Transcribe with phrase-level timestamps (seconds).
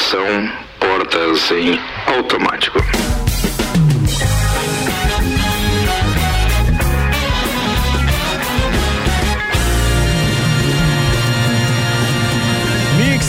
[0.00, 2.78] Estação portas em automático.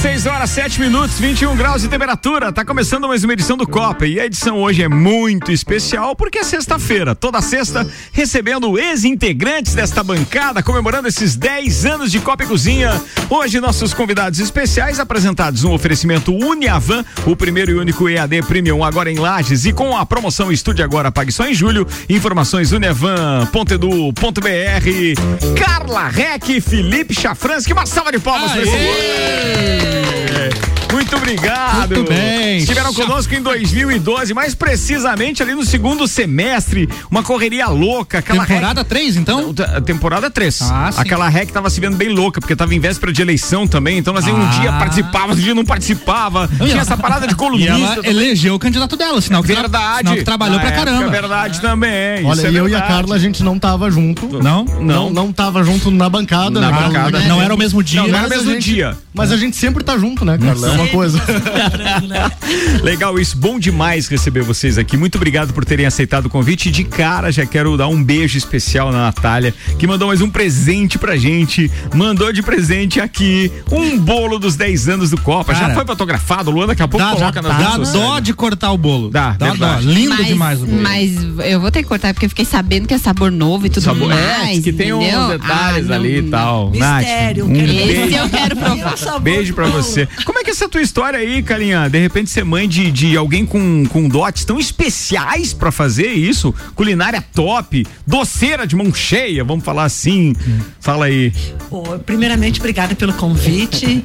[0.01, 2.51] 6 horas, 7 minutos, 21 graus de temperatura.
[2.51, 4.07] Tá começando mais uma edição do Copa.
[4.07, 7.13] E a edição hoje é muito especial porque é sexta-feira.
[7.13, 12.99] Toda sexta, recebendo ex-integrantes desta bancada, comemorando esses 10 anos de Copa e Cozinha.
[13.29, 19.11] Hoje, nossos convidados especiais apresentados um oferecimento Uniavan, o primeiro e único EAD Premium agora
[19.11, 19.65] em Lages.
[19.65, 21.85] E com a promoção Estude Agora, pague só em julho.
[22.09, 25.63] Informações uniavan.edu.br.
[25.63, 27.71] Carla Rec, Felipe Chafransky.
[27.71, 31.95] Uma salva de palmas pra esse muito obrigado.
[31.95, 32.57] Muito bem.
[32.57, 36.89] Estiveram conosco em 2012, mais precisamente ali no segundo semestre.
[37.09, 38.19] Uma correria louca.
[38.19, 39.53] Aquela temporada 3, então?
[39.85, 40.61] Temporada 3.
[40.63, 41.01] Ah, sim.
[41.01, 43.97] Aquela REC tava se vendo bem louca, porque tava em véspera de eleição também.
[43.97, 44.31] Então nós ah.
[44.31, 46.49] um dia participava, outro dia não participava.
[46.57, 47.61] Tinha essa parada de colunista.
[47.71, 49.99] E ela elegeu o candidato dela, sinal que, verdade.
[49.99, 51.05] Sinal que trabalhou pra caramba.
[51.05, 52.25] É verdade também.
[52.25, 54.27] Olha, é eu e a Carla, a gente não tava junto.
[54.41, 54.65] Não?
[54.65, 56.59] Não, não, não tava junto na bancada.
[56.59, 56.81] Na né?
[56.81, 57.19] bancada.
[57.21, 58.01] Não, era o mesmo dia.
[58.01, 58.97] Não, não era o mesmo gente- dia.
[59.13, 60.80] Mas a gente sempre tá junto, né, Carla?
[60.81, 61.21] É uma coisa.
[62.81, 64.97] Legal isso, bom demais receber vocês aqui.
[64.97, 66.69] Muito obrigado por terem aceitado o convite.
[66.69, 70.29] E de cara, já quero dar um beijo especial na Natália, que mandou mais um
[70.29, 71.71] presente pra gente.
[71.93, 75.53] Mandou de presente aqui um bolo dos 10 anos do Copa.
[75.53, 78.23] já Cara, foi fotografado, Luan daqui a pouco Dá, coloca nas dá redes dó sociais.
[78.23, 79.09] de cortar o bolo.
[79.09, 79.77] Dá, dá dó.
[79.81, 80.81] Lindo mas, demais o bolo.
[80.81, 81.11] Mas
[81.45, 83.83] eu vou ter que cortar porque eu fiquei sabendo que é sabor novo e tudo
[83.83, 84.55] Sabor, é, mais.
[84.55, 85.27] diz que tem uns entendeu?
[85.29, 86.71] detalhes Ah, ali e tal.
[86.71, 88.01] Mistério, Nath, um quero beijo.
[88.01, 88.91] Esse eu quero provar.
[89.21, 90.07] Beijo pra você.
[90.25, 91.87] Como é que é essa tua história aí, Carinha?
[91.89, 96.53] De repente ser mãe de, de alguém com, com dotes tão especiais pra fazer isso?
[96.75, 100.33] Culinária top, doceira de mão cheia, vamos falar assim.
[100.79, 101.31] Fala aí.
[101.69, 104.03] Pô, primeiramente, obrigada pelo convite.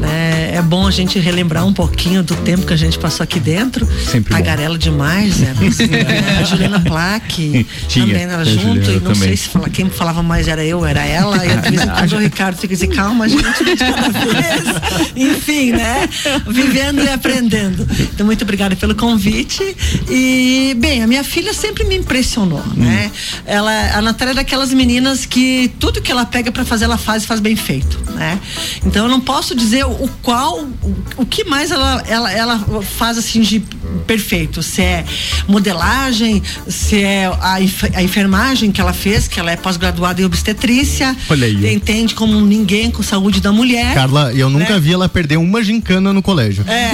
[0.00, 0.52] né?
[0.54, 3.86] É bom a gente relembrar um pouquinho do tempo que a gente passou aqui dentro.
[4.04, 4.38] Sempre bom.
[4.38, 5.54] Tagarela demais, né?
[6.40, 8.60] A Juliana Plaque Tinha, também era a junto.
[8.62, 9.28] Juliana E não também.
[9.28, 11.44] sei se fala, quem falava mais era eu, era ela.
[11.46, 15.12] E em quando o Ricardo fica assim, calma, gente, de cada vez.
[15.16, 16.07] Enfim, né?
[16.48, 17.86] Vivendo e aprendendo.
[18.00, 19.62] Então, muito obrigada pelo convite.
[20.08, 23.10] E, bem, a minha filha sempre me impressionou, né?
[23.46, 27.22] Ela, a Natália é daquelas meninas que tudo que ela pega pra fazer, ela faz
[27.24, 28.38] e faz bem feito, né?
[28.84, 32.58] Então, eu não posso dizer o qual, o, o que mais ela, ela, ela
[32.98, 33.60] faz assim de
[34.06, 34.62] perfeito.
[34.62, 35.04] Se é
[35.46, 37.54] modelagem, se é a,
[37.94, 41.16] a enfermagem que ela fez, que ela é pós-graduada em obstetrícia.
[41.28, 41.74] Olha aí.
[41.74, 43.94] Entende como ninguém com saúde da mulher.
[43.94, 44.80] Carla, eu nunca Né?
[44.80, 46.64] vi ela perder uma gincana no colégio.
[46.66, 46.90] É.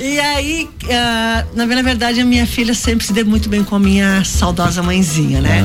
[0.04, 3.80] e aí, ah, na verdade, a minha filha sempre se deu muito bem com a
[3.80, 5.62] minha saudosa mãezinha, né?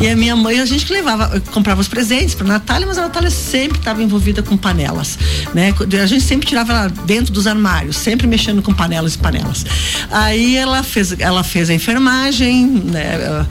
[0.00, 3.02] E a minha mãe, a gente que levava, comprava os presentes pra Natália, mas a
[3.02, 5.18] Natália sempre estava envolvida com panelas,
[5.54, 5.74] né?
[6.02, 9.64] A gente sempre tirava ela dentro dos armários, sempre mexendo com panelas e panelas.
[10.10, 13.18] Aí ela fez, ela fez a enfermagem, né?
[13.26, 13.46] Ah,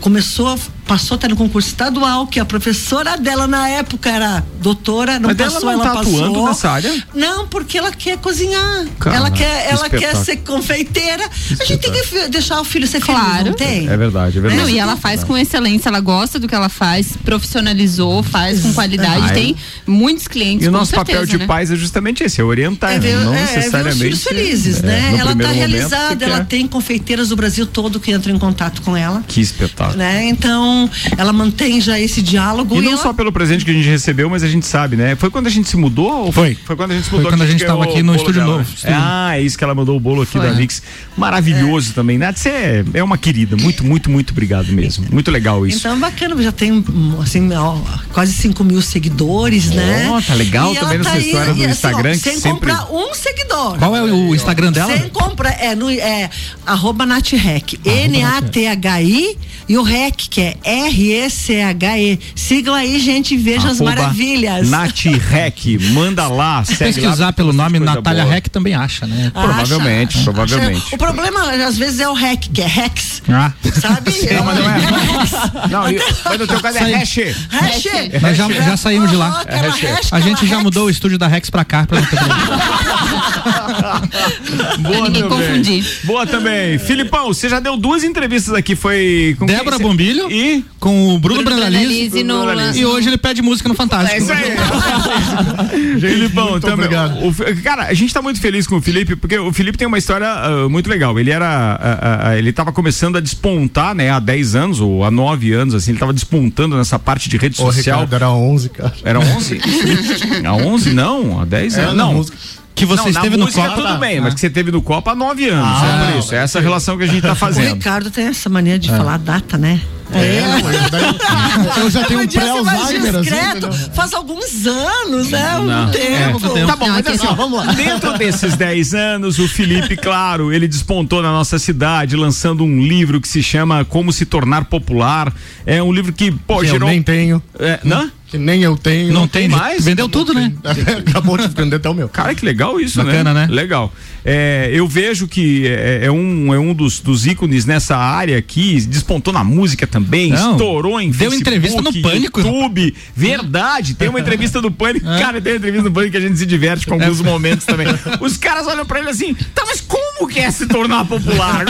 [0.00, 5.28] Começou, passou até no concurso estadual, que a professora dela na época era doutora, não
[5.30, 6.18] Mas ela passou, não ela tá passou.
[6.24, 7.04] atuando nessa área?
[7.14, 8.86] Não, porque ela quer cozinhar.
[8.98, 11.24] Cara, ela quer, ela que quer ser confeiteira.
[11.60, 13.46] A gente tem que deixar o filho ser feliz, Claro.
[13.46, 13.88] não tem?
[13.88, 14.62] É verdade, é verdade.
[14.62, 18.72] Não, e ela faz com excelência, ela gosta do que ela faz, profissionalizou, faz com
[18.74, 19.32] qualidade, Ah, é.
[19.32, 19.56] tem
[19.86, 20.66] muitos clientes.
[20.66, 21.46] E o com nosso papel certeza, de né?
[21.46, 23.94] pais é justamente esse, é orientar, É ver, não é, é ver necessariamente.
[23.94, 25.08] os filhos felizes, é, né?
[25.18, 26.46] Ela tá momento, realizada, ela quer.
[26.46, 29.22] tem confeiteiras do Brasil todo que entram em contato com ela.
[29.26, 29.96] Que espetáculo.
[29.98, 30.26] Né?
[30.28, 30.73] Então,
[31.16, 32.76] ela mantém já esse diálogo.
[32.76, 35.14] E não ela- só pelo presente que a gente recebeu, mas a gente sabe, né?
[35.16, 36.26] Foi quando a gente se mudou?
[36.26, 36.56] Ou Foi.
[36.64, 37.32] Foi quando a gente se Foi mudou.
[37.32, 38.58] quando que a gente ganhou tava aqui no estúdio dela.
[38.58, 40.40] novo, estúdio Ah, é isso que ela mandou o bolo aqui Foi.
[40.46, 40.82] da Mix.
[41.16, 42.18] Maravilhoso também.
[42.18, 43.56] Nath, você é, é uma querida.
[43.56, 45.06] Muito, muito, muito obrigado mesmo.
[45.10, 45.78] Muito legal isso.
[45.78, 46.84] Então, bacana, já tem
[47.22, 47.76] assim, ó,
[48.12, 50.08] quase 5 mil seguidores, né?
[50.10, 52.12] Ó, tá legal, E tô ela vendo essa aí, história do e, assim, ó, Instagram
[52.12, 53.78] que Sem sempre- comprar um seguidor.
[53.78, 54.96] Qual é o Instagram dela?
[54.96, 56.28] Sem compra, é, no, é
[56.66, 59.36] arroba NathRec, N-A-T-H-I
[59.68, 62.18] e o REC, que é R-E-C-H-E.
[62.34, 64.68] Sigam aí, gente, e vejam as maravilhas.
[64.68, 67.08] Nath Rec, manda lá, Se segue lá.
[67.08, 68.34] pesquisar pelo bastante nome Natália boa.
[68.34, 69.30] Rec também acha, né?
[69.34, 70.24] Acha, provavelmente, acha.
[70.24, 70.94] provavelmente.
[70.94, 73.22] O problema, às vezes, é o REC, que é Rex.
[73.28, 73.52] Ah.
[73.80, 74.12] Sabe?
[74.34, 75.68] Não, mas não é.
[75.70, 77.16] Não, e- mas no teu caso é hash.
[77.50, 77.84] Hash.
[78.22, 79.42] Nós já, já saímos de lá.
[79.46, 79.80] É hash.
[79.80, 80.62] hash, A gente já Rex.
[80.62, 81.86] mudou o estúdio da Rex pra cá.
[81.86, 82.44] Pra não ter problema.
[84.80, 85.28] Boa ninguém também.
[85.48, 85.84] confundir.
[86.04, 86.78] Boa também.
[86.78, 91.14] Filipão, você já deu duas entrevistas aqui, foi com quem Débora você- Bombilho e com
[91.14, 92.22] o Bruno, Bruno Brandalize.
[92.22, 92.78] Brandalize.
[92.78, 94.14] E hoje ele pede música no Fantástico.
[94.14, 96.00] É isso aí.
[96.00, 96.86] Filipão, muito também.
[96.86, 97.18] obrigado.
[97.26, 99.98] O cara, a gente tá muito feliz com o Felipe, porque o Felipe tem uma
[99.98, 101.18] história ah, muito legal.
[101.18, 101.46] Ele era.
[101.80, 105.74] ah, ah, ele tava começando a despontar, né, há 10 anos ou há 9 anos,
[105.74, 108.00] assim, ele tava despontando nessa parte de rede Ô, social.
[108.00, 108.92] Ricardo, era 11, cara.
[109.04, 109.60] Era 11?
[110.44, 110.90] há 11?
[110.92, 111.94] Não, há 10 É, anos.
[111.96, 112.14] na Não.
[112.14, 112.36] música.
[112.74, 113.70] Que você não, esteve na no Copa.
[113.74, 114.22] tudo bem, Ah.
[114.22, 115.64] mas que você teve no Copa há 9 anos.
[115.80, 116.34] Ah, é por isso.
[116.34, 117.74] É essa relação que a gente tá O fazendo.
[117.74, 119.80] Ricardo tem essa mania de falar data, né?
[120.12, 123.90] É, mas daí eu já tenho um Podia ser mais pré-Alzheimer, assim.
[123.94, 125.56] Faz alguns anos, né?
[125.58, 125.90] Um Não.
[125.90, 126.66] tempo.
[126.66, 127.72] Tá bom, mas assim, ó, vamos lá.
[127.72, 133.20] Dentro desses 10 anos, o Felipe, claro, ele despontou na nossa cidade, lançando um livro
[133.20, 135.32] que se chama Como se tornar popular.
[135.66, 136.88] É um livro que, pô, Que eu gerou.
[136.88, 137.42] nem tenho.
[137.58, 138.08] É, não?
[138.34, 139.14] Que nem eu tenho.
[139.14, 139.84] Não tem mais?
[139.84, 140.52] Vendeu tudo, né?
[141.08, 142.08] Acabou de vender até o meu.
[142.08, 143.46] Cara, que legal isso, Bacana, né?
[143.48, 143.92] Legal.
[144.24, 148.80] É, eu vejo que é, é um, é um dos, dos ícones nessa área aqui,
[148.86, 150.52] despontou na música também, Não.
[150.52, 152.40] estourou em Deu Facebook, entrevista no Pânico.
[152.40, 152.94] YouTube.
[153.14, 155.04] Verdade, tem uma entrevista do Pânico.
[155.06, 157.86] Cara, tem uma entrevista no Pânico que a gente se diverte com alguns momentos também.
[158.20, 161.64] Os caras olham pra ele assim, tá, mas como que é se tornar popular?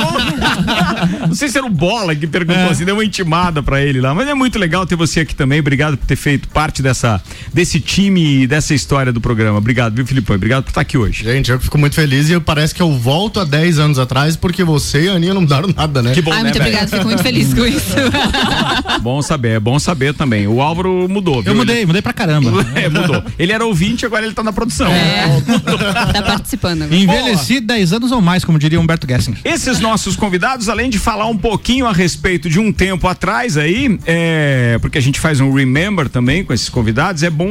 [1.26, 4.14] Não sei se era o Bola que perguntou assim, deu uma intimada pra ele lá,
[4.14, 5.58] mas é muito legal ter você aqui também.
[5.60, 7.20] Obrigado por ter feito parte dessa,
[7.52, 9.58] desse time e dessa história do programa.
[9.58, 10.36] Obrigado, viu, Filipão?
[10.36, 11.24] Obrigado por estar aqui hoje.
[11.24, 14.62] Gente, eu fico muito feliz e parece que eu volto a 10 anos atrás porque
[14.64, 16.12] você e a Aninha não mudaram nada, né?
[16.12, 16.66] Que bom, Ai, né, muito velho?
[16.66, 17.94] obrigada, fico muito feliz com isso.
[19.02, 20.46] Bom saber, é bom saber também.
[20.46, 21.52] O Álvaro mudou, viu?
[21.52, 22.50] Eu mudei, mudei pra caramba.
[22.50, 23.22] Ele- É, mudou.
[23.38, 24.86] Ele era ouvinte, agora ele tá na produção.
[24.90, 25.26] É,
[26.12, 26.96] tá participando agora.
[26.98, 29.36] Envelheci 10 anos ou mais, como diria Humberto Gessing.
[29.44, 33.98] Esses nossos convidados, além de falar um pouquinho a respeito de um tempo atrás aí,
[34.06, 37.50] é, porque a gente faz um remember também com esses convidados, é bom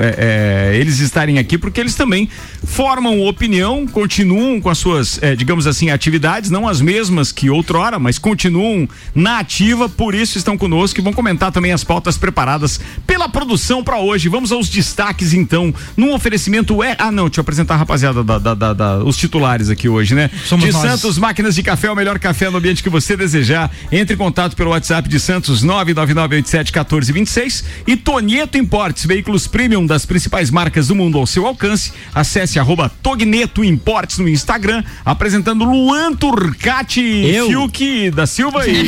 [0.00, 2.28] é, é, eles estarem aqui porque eles também
[2.64, 4.19] formam opinião, continuam
[4.60, 9.38] com as suas, é, digamos assim, atividades, não as mesmas que outrora, mas continuam na
[9.38, 13.98] ativa, por isso estão conosco e vão comentar também as pautas preparadas pela produção para
[13.98, 14.28] hoje.
[14.28, 18.38] Vamos aos destaques então, num oferecimento é, ah não, deixa eu apresentar a rapaziada da,
[18.38, 20.30] da- da- da- os titulares aqui hoje, né?
[20.44, 20.82] Somos de nós.
[20.82, 23.70] Santos Máquinas de Café, o melhor café no ambiente que você desejar.
[23.90, 30.50] Entre em contato pelo WhatsApp de Santos 999871426 e Tonieto Importes, veículos premium das principais
[30.50, 31.92] marcas do mundo ao seu alcance.
[32.14, 37.48] Acesse arroba Togneto Importes no Instagram, apresentando Luan Turcati Eu?
[37.48, 38.84] Fiuk da Silva e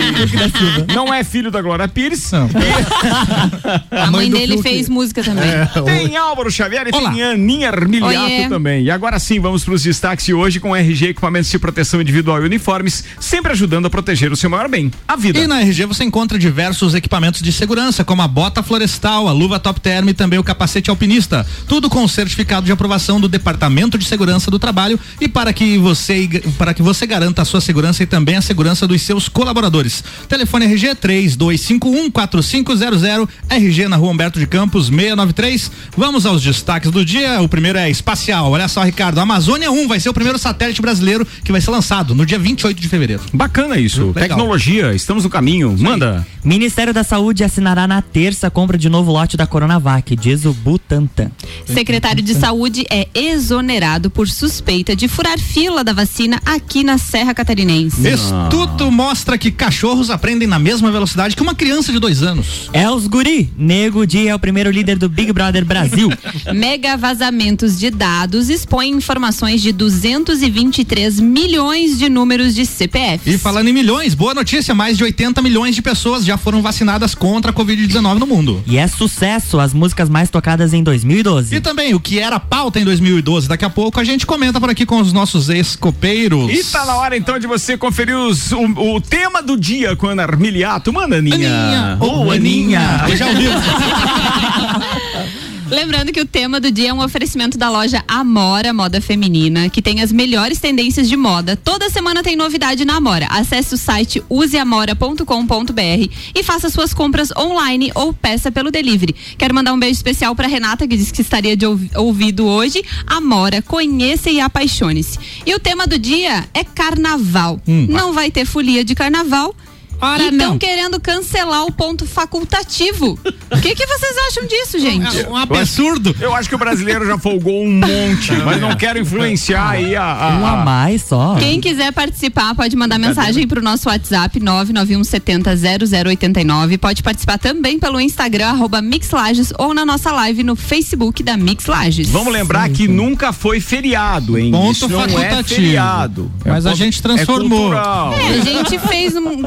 [0.94, 2.30] não é filho da Glória Pires.
[2.32, 2.48] Não.
[3.90, 4.62] A mãe dele Fiuk.
[4.62, 5.44] fez música também.
[5.84, 7.10] Tem Álvaro Xavier e Olá.
[7.10, 8.48] tem Aninha Armiliato Oiê.
[8.48, 8.84] também.
[8.84, 12.42] E agora sim, vamos para os destaques de hoje com RG Equipamentos de Proteção Individual
[12.42, 15.38] e Uniformes, sempre ajudando a proteger o seu maior bem, a vida.
[15.38, 19.58] E na RG você encontra diversos equipamentos de segurança, como a bota florestal, a luva
[19.58, 21.46] top term e também o capacete alpinista.
[21.66, 26.28] Tudo com certificado de aprovação do Departamento de Segurança do Trabalho e para que você
[26.58, 30.02] para que você garanta a sua segurança e também a segurança dos seus colaboradores.
[30.28, 35.70] Telefone RG 32514500, RG na Rua Humberto de Campos 693.
[35.96, 37.40] Vamos aos destaques do dia.
[37.42, 38.50] O primeiro é espacial.
[38.50, 41.70] Olha só, Ricardo, a Amazônia 1 vai ser o primeiro satélite brasileiro que vai ser
[41.70, 43.22] lançado no dia 28 de fevereiro.
[43.32, 44.06] Bacana isso.
[44.06, 44.28] Legal.
[44.28, 45.76] Tecnologia, estamos no caminho.
[45.78, 46.26] Manda.
[46.44, 50.52] Ministério da Saúde assinará na terça a compra de novo lote da Coronavac, diz o
[50.52, 51.30] Butantan.
[51.64, 57.34] Secretário de Saúde é exonerado por suspeita de furar fila da vacina aqui na Serra
[57.34, 58.06] Catarinense.
[58.06, 62.68] Estudo mostra que cachorros aprendem na mesma velocidade que uma criança de dois anos.
[62.72, 63.50] É os guri.
[63.56, 66.08] Nego Di é o primeiro líder do Big Brother Brasil.
[66.54, 73.30] Mega vazamentos de dados expõem informações de 223 milhões de números de CPF.
[73.30, 77.14] E falando em milhões, boa notícia, mais de 80 milhões de pessoas já foram vacinadas
[77.14, 78.62] contra a Covid-19 no mundo.
[78.66, 81.54] e é sucesso as músicas mais tocadas em 2012.
[81.54, 84.70] E também o que era pauta em 2012, daqui a pouco a gente comenta por
[84.70, 86.50] aqui com os nossos ex-copeiros.
[86.52, 90.08] E tá na hora então de você conferir os- o, o tema do dia com
[90.08, 90.92] a Ana Armiliato.
[90.92, 91.34] Manda, Aninha.
[91.36, 92.80] Aninha, Ô, ô, Aninha.
[93.02, 93.16] Aninha.
[93.16, 93.50] Já ouviu?
[95.72, 99.80] Lembrando que o tema do dia é um oferecimento da loja Amora Moda Feminina, que
[99.80, 101.56] tem as melhores tendências de moda.
[101.56, 103.26] Toda semana tem novidade na Amora.
[103.30, 109.14] Acesse o site useamora.com.br e faça suas compras online ou peça pelo delivery.
[109.38, 112.84] Quero mandar um beijo especial para Renata, que disse que estaria de ouvi- ouvido hoje.
[113.06, 115.18] Amora, conheça e apaixone-se.
[115.46, 117.58] E o tema do dia é carnaval.
[117.66, 119.56] Não vai ter folia de carnaval.
[120.02, 120.58] Ora, e estão não.
[120.58, 123.18] querendo cancelar o ponto facultativo.
[123.50, 125.20] O que, que vocês acham disso, gente?
[125.20, 126.14] É um absurdo.
[126.20, 130.02] Eu acho que o brasileiro já folgou um monte, mas não quero influenciar aí a.
[130.04, 131.36] a- Um a mais só.
[131.38, 136.78] Quem quiser participar pode mandar mensagem pro nosso WhatsApp 991700089.
[136.78, 142.08] Pode participar também pelo Instagram arroba Mixlages ou na nossa live no Facebook da Mixlages.
[142.08, 144.50] Vamos lembrar que nunca foi feriado, hein?
[144.50, 145.54] Ponto Isso não é facultativo.
[145.60, 146.32] feriado.
[146.44, 147.72] Mas É a gente transformou.
[147.74, 147.76] É.
[147.76, 149.42] É, a gente fez um.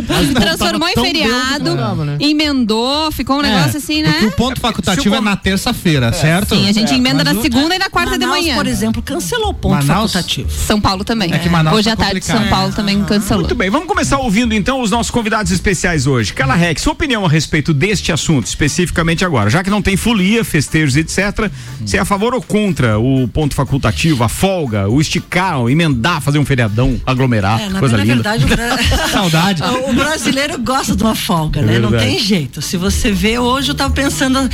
[0.45, 2.17] Transformou em feriado, dava, né?
[2.19, 4.11] emendou, ficou um negócio assim, né?
[4.11, 6.55] Porque o ponto facultativo é, na terça-feira, certo?
[6.55, 8.55] Sim, a gente emenda mas na segunda e na quarta de Manaus, manhã.
[8.55, 10.11] por exemplo, cancelou o ponto Manaus?
[10.13, 10.49] facultativo.
[10.51, 11.33] São Paulo também.
[11.33, 12.41] É que Manaus Hoje tá à tarde complicado.
[12.41, 13.43] São Paulo também cancelou.
[13.43, 16.33] Muito bem, vamos começar ouvindo então os nossos convidados especiais hoje.
[16.33, 20.43] Carla Rex, sua opinião a respeito deste assunto, especificamente agora, já que não tem folia,
[20.43, 21.49] festejos, etc.
[21.85, 26.21] Você é a favor ou contra o ponto facultativo, a folga, o esticar, o emendar,
[26.21, 28.35] fazer um feriadão, aglomerar, É, na, coisa na linda.
[28.35, 28.45] verdade,
[29.11, 29.61] Saudade.
[29.87, 29.93] o
[30.25, 31.77] brasileiro gosta de uma folga, né?
[31.77, 32.11] Não verdade.
[32.11, 32.61] tem jeito.
[32.61, 34.49] Se você vê, hoje eu tava pensando,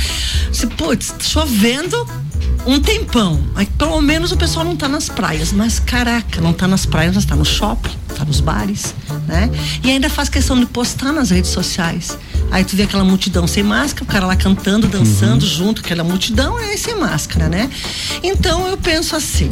[0.52, 2.06] se, putz, chovendo
[2.66, 3.40] um tempão.
[3.54, 5.52] Aí, pelo menos o pessoal não tá nas praias.
[5.52, 8.94] Mas caraca, não tá nas praias, mas tá no shopping, tá nos bares,
[9.26, 9.50] né?
[9.82, 12.18] E ainda faz questão de postar nas redes sociais.
[12.50, 16.58] Aí tu vê aquela multidão sem máscara, o cara lá cantando, dançando junto, aquela multidão
[16.58, 17.70] é sem máscara, né?
[18.22, 19.50] Então eu penso assim,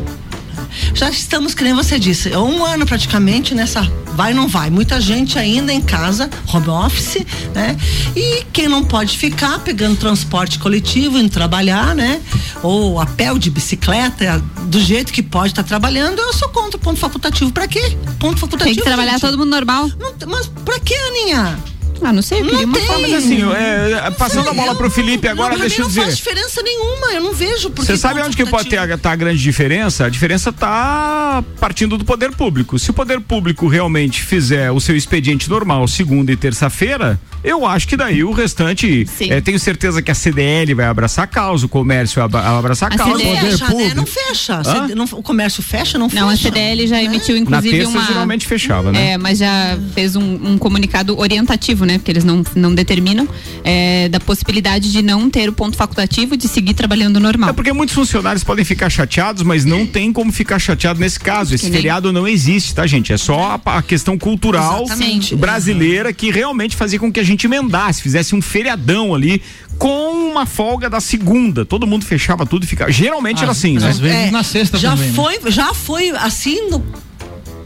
[0.95, 3.83] já estamos, que nem você disse, é um ano praticamente nessa
[4.15, 4.71] vai não vai.
[4.71, 7.25] Muita gente ainda em casa, home office,
[7.55, 7.77] né?
[8.15, 12.21] E quem não pode ficar pegando transporte coletivo, indo trabalhar, né?
[12.63, 16.77] Ou a pé ou de bicicleta, do jeito que pode estar trabalhando, eu sou contra
[16.77, 17.51] o ponto facultativo.
[17.53, 17.97] Pra quê?
[18.19, 18.65] Ponto facultativo.
[18.65, 19.23] Tem que trabalhar gente.
[19.23, 19.91] todo mundo normal.
[19.99, 21.59] Não mas pra quê, Aninha?
[22.03, 22.87] Ah, não sei, eu queria Não uma tem.
[22.87, 25.89] forma Mas assim, é, passando a bola pro Felipe agora, não, deixa eu mim Não
[25.89, 26.03] dizer.
[26.03, 27.71] faz diferença nenhuma, eu não vejo.
[27.71, 30.07] porque Você sabe onde que pode ter a, tá a grande diferença?
[30.07, 32.79] A diferença tá partindo do poder público.
[32.79, 37.87] Se o poder público realmente fizer o seu expediente normal segunda e terça-feira, eu acho
[37.89, 39.07] que daí o restante.
[39.21, 42.91] Eh, tenho certeza que a CDL vai abraçar a causa, o comércio vai abra- abraçar
[42.91, 43.19] a A causa.
[43.19, 43.71] CDL o poder Fecha, né?
[43.71, 43.97] público.
[43.97, 44.63] Não fecha.
[44.95, 46.43] Não- o comércio fecha, não, Não, a fecha.
[46.45, 47.05] CDL já né?
[47.05, 48.05] emitiu, Na inclusive, terça uma.
[48.07, 49.13] geralmente fechava, né?
[49.13, 51.90] É, mas já fez um, um comunicado orientativo, né?
[51.99, 53.29] Porque eles não, não determinam
[53.65, 57.51] é, da possibilidade de não ter o ponto facultativo de seguir trabalhando normal.
[57.51, 61.55] É porque muitos funcionários podem ficar chateados, mas não tem como ficar chateado nesse caso.
[61.55, 63.13] Esse Que nem- feriado não existe, tá, gente?
[63.13, 65.35] É só a, a questão cultural Exatamente.
[65.37, 69.43] brasileira que realmente fazia com que a gente emendasse, fizesse um feriadão ali
[69.79, 71.65] com uma folga da segunda.
[71.65, 72.91] Todo mundo fechava tudo e ficava.
[72.93, 73.89] Geralmente era assim, né?
[73.89, 75.15] às vezes na sexta já também, né?
[75.15, 76.85] foi, já foi assim no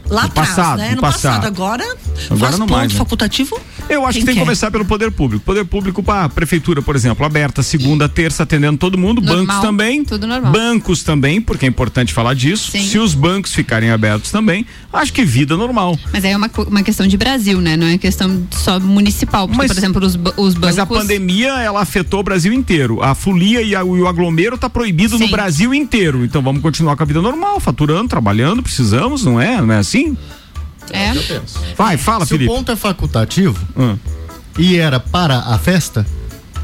[0.09, 0.89] lá No atrás, passado, né?
[0.91, 1.33] no No passado.
[1.41, 1.45] passado.
[1.47, 2.97] Agora, Agora faz não ponto mais, né?
[2.99, 3.59] facultativo.
[3.89, 4.45] Eu acho quem que tem que quer.
[4.45, 5.43] começar pelo poder público.
[5.45, 9.21] Poder público para prefeitura, por exemplo, aberta segunda, terça, atendendo todo mundo.
[9.21, 10.03] Normal, bancos também.
[10.03, 10.51] tudo normal.
[10.51, 12.71] Bancos também, porque é importante falar disso.
[12.71, 12.83] Sim.
[12.85, 15.97] Se os bancos ficarem abertos também, acho que vida normal.
[16.11, 17.77] Mas aí é uma, uma questão de Brasil, né?
[17.77, 19.47] Não é questão só municipal.
[19.47, 20.59] Porque, Mas- por exemplo, os, os bancos.
[20.61, 23.01] Mas a pandemia, ela afetou o Brasil inteiro.
[23.03, 25.31] A folia e, a- e o aglomero tá proibido no Sim.
[25.31, 26.25] Brasil inteiro.
[26.25, 29.61] Então vamos continuar com a vida normal, faturando, trabalhando, precisamos, não é?
[29.61, 30.17] Não é assim?
[30.91, 31.13] É.
[31.75, 32.53] Vai, fala, Se o Felipe.
[32.53, 33.97] ponto é facultativo Hum.
[34.57, 36.05] e era para a festa,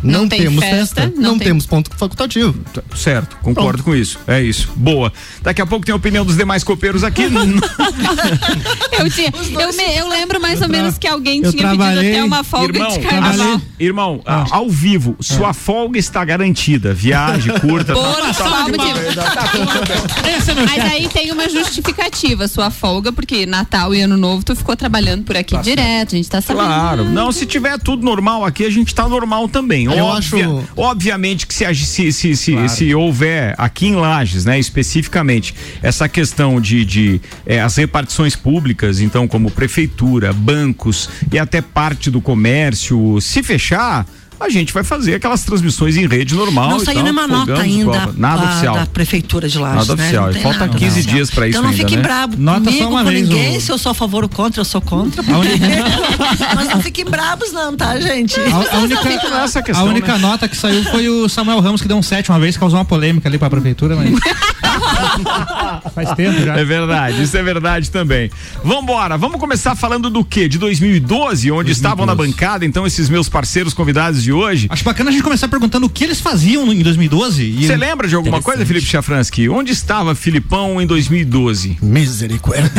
[0.04, 2.54] não, Não tem temos festa, festa, não não, tem- temos ponto facultativo.
[2.74, 4.20] Tá, Certo, concordo com isso.
[4.28, 4.70] É isso.
[4.76, 5.12] Boa.
[5.42, 7.24] Daqui a pouco tem a opinião dos demais copeiros aqui.
[8.92, 12.12] Eu, tinha, eu, me- eu lembro mais ou menos que alguém eu tinha pedido trabalhei-
[12.12, 13.62] até uma folga Irmão, de carnaval.
[13.80, 14.46] Irmão, Ah.
[14.52, 16.94] ao vivo, sua folga está garantida.
[16.94, 17.94] Viagem curta.
[17.94, 18.04] Por
[18.34, 24.18] tá- de- Esse é Mas aí tem uma justificativa, sua folga, porque Natal e Ano
[24.18, 26.66] Novo tu ficou trabalhando por aqui direto, a gente tá sabendo.
[26.66, 27.06] Claro.
[27.06, 29.88] Não, se tiver tudo normal aqui, a gente tá normal também.
[29.98, 34.60] Eu Óbvia- acho- Obviamente que se, se, se, se, se houver aqui em Lages, né,
[34.60, 41.62] especificamente, essa questão de, de eh, as repartições públicas, então, como prefeitura, bancos e até
[41.62, 44.06] parte do comércio, se fechar.
[44.42, 46.72] A gente vai fazer aquelas transmissões em rede normal.
[46.72, 48.10] Não saiu nenhuma nota ainda.
[48.18, 48.76] Nada da, oficial.
[48.76, 50.04] da prefeitura de Lages, Nada né?
[50.04, 50.34] oficial.
[50.42, 51.16] Falta nada 15 oficial.
[51.16, 52.02] dias pra isso Então não ainda, fique né?
[52.02, 54.30] brabo Nota comigo, só uma com vez, ninguém, o- se eu sou a favor ou
[54.30, 55.22] contra, eu sou contra.
[55.22, 55.68] A única-
[56.56, 58.40] Mas não fiquem bravos não, tá, gente?
[58.40, 60.18] A, a única, nessa a questão, única né?
[60.18, 62.86] nota que saiu foi o Samuel Ramos, que deu um 7 uma vez, causou uma
[62.86, 64.10] polêmica ali pra prefeitura, mas.
[65.96, 66.58] Faz tempo já.
[66.58, 68.30] É verdade, isso é verdade também.
[68.64, 70.48] Vambora, vamos começar falando do quê?
[70.48, 74.68] De 2012, onde estavam na bancada, então, esses meus parceiros convidados de hoje.
[74.70, 77.44] Acho bacana a gente começar perguntando o que eles faziam em 2012.
[77.44, 79.50] e- Você lembra de alguma coisa, Felipe Chafransky?
[79.50, 81.78] Onde estava Filipão em 2012?
[81.82, 82.72] Misericórdia.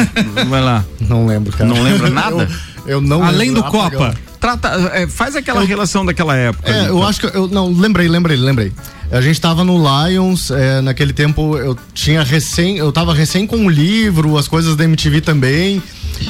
[0.48, 0.84] Vai lá.
[1.00, 1.68] não lembro, cara.
[1.68, 2.48] Não lembra nada?
[2.84, 3.62] Eu, eu não Além lembro.
[3.62, 4.14] do Copa.
[4.42, 6.68] Trata, é, faz aquela relação daquela época.
[6.68, 7.08] É, ali, eu então.
[7.08, 8.72] acho que eu não lembrei, lembrei, lembrei.
[9.10, 13.66] A gente tava no Lions, é, naquele tempo eu tinha recém, eu tava recém com
[13.66, 15.80] o livro, as coisas da MTV também.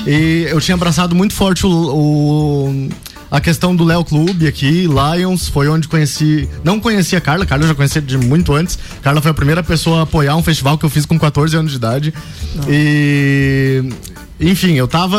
[0.07, 2.89] E eu tinha abraçado muito forte o, o-
[3.33, 6.47] a questão do Léo Clube aqui, Lions, foi onde conheci.
[6.63, 8.79] Não conhecia a Carla, Carla eu já conhecia de muito antes.
[9.01, 11.71] Carla foi a primeira pessoa a apoiar um festival que eu fiz com 14 anos
[11.71, 12.13] de idade.
[12.69, 13.83] E.
[14.39, 15.19] Enfim, eu tava,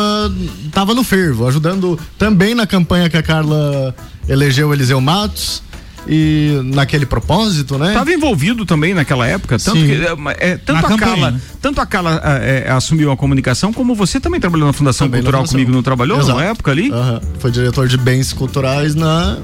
[0.70, 3.92] tava no fervo, ajudando também na campanha que a Carla
[4.28, 5.63] elegeu Eliseu Matos.
[6.06, 7.88] E naquele propósito, né?
[7.88, 9.86] Estava envolvido também naquela época, tanto Sim.
[9.86, 11.40] que é, é, tanto Na a né?
[11.62, 15.20] tanto a Carla é, é, assumiu a comunicação, como você também trabalhou na Fundação Também
[15.20, 15.54] na Cultural fundação.
[15.58, 16.38] comigo, não trabalhou Exato.
[16.38, 16.90] na época ali?
[16.90, 17.20] Aham.
[17.38, 19.38] Foi diretor de bens culturais na.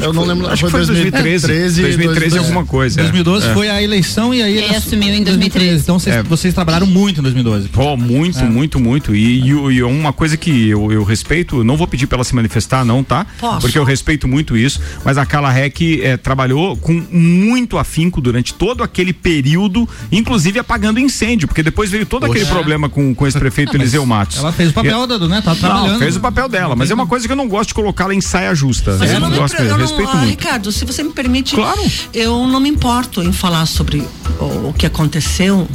[0.00, 0.46] Eu não lembro.
[0.48, 1.46] Acho que foi 2013,
[1.82, 3.00] 2013 alguma coisa.
[3.00, 3.02] é.
[3.02, 3.54] 2012 É.
[3.54, 5.82] foi a eleição e aí E aí assumiu em 2013.
[5.82, 6.22] Então vocês, É.
[6.22, 7.68] vocês trabalharam muito em 2012.
[7.68, 9.14] Pô, muito, muito, muito.
[9.14, 12.34] E, e, e uma coisa que eu, eu respeito, não vou pedir pra ela se
[12.34, 13.26] manifestar, não, tá?
[13.38, 13.60] Posso?
[13.60, 14.80] Porque eu respeito muito isso.
[15.04, 20.98] Mas a Carla Reck eh, trabalhou com muito afinco durante todo aquele período, inclusive apagando
[21.00, 24.38] incêndio, porque depois veio todo aquele problema com, com esse prefeito Eliseu Matos.
[24.38, 25.40] Ela fez o papel, da, né?
[25.42, 25.92] Tá trabalhando.
[25.92, 28.14] Não, fez o papel dela, mas é uma coisa que eu não gosto de colocá-la
[28.14, 28.96] em saia justa.
[28.98, 30.30] Mas eu eu não, não, gosto mesmo, eu não- respeito ah, muito.
[30.30, 31.80] Ricardo, se você me permite, Claro.
[32.12, 34.06] eu não me importo em falar sobre
[34.40, 35.66] o, o que aconteceu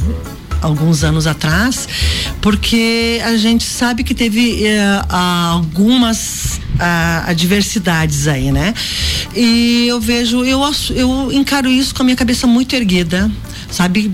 [0.60, 1.88] alguns anos atrás,
[2.40, 8.72] porque a gente sabe que teve eh, algumas ah, adversidades aí, né?
[9.34, 10.60] E eu vejo, eu,
[10.94, 13.30] eu encaro isso com a minha cabeça muito erguida,
[13.70, 14.12] sabe?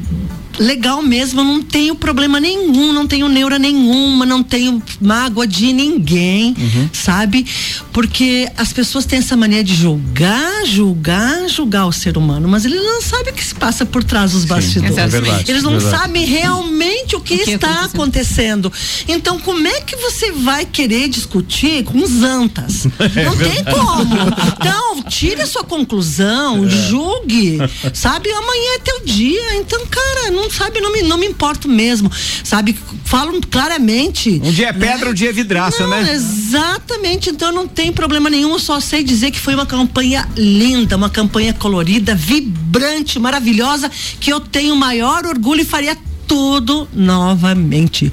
[0.59, 5.73] Legal mesmo, eu não tenho problema nenhum, não tenho neura nenhuma, não tenho mágoa de
[5.73, 6.55] ninguém,
[6.93, 7.47] sabe?
[7.93, 12.83] Porque as pessoas têm essa mania de julgar, julgar, julgar o ser humano, mas eles
[12.83, 14.97] não sabem o que se passa por trás dos bastidores.
[14.99, 15.97] é verdade, eles não verdade.
[15.97, 18.73] sabem realmente o que, O que está acontecendo.
[19.07, 22.85] Então, como é que você vai querer discutir com os antas?
[22.99, 24.17] não tem como.
[24.57, 27.59] Então, tire a sua conclusão, julgue,
[27.95, 28.31] sabe?
[28.31, 29.57] Amanhã é teu dia.
[29.57, 32.11] Então, cara, não sabe, não me, não me importo mesmo,
[32.45, 32.77] sabe?
[33.05, 34.41] Falam claramente.
[34.45, 36.13] Um dia é pedra, um dia é vidraça, Não, né?
[36.13, 40.97] Exatamente, então não tem problema nenhum, eu só sei dizer que foi uma campanha linda,
[40.97, 43.91] uma campanha colorida, vibrante, maravilhosa,
[44.21, 48.13] que eu tenho maior orgulho e faria tudo novamente.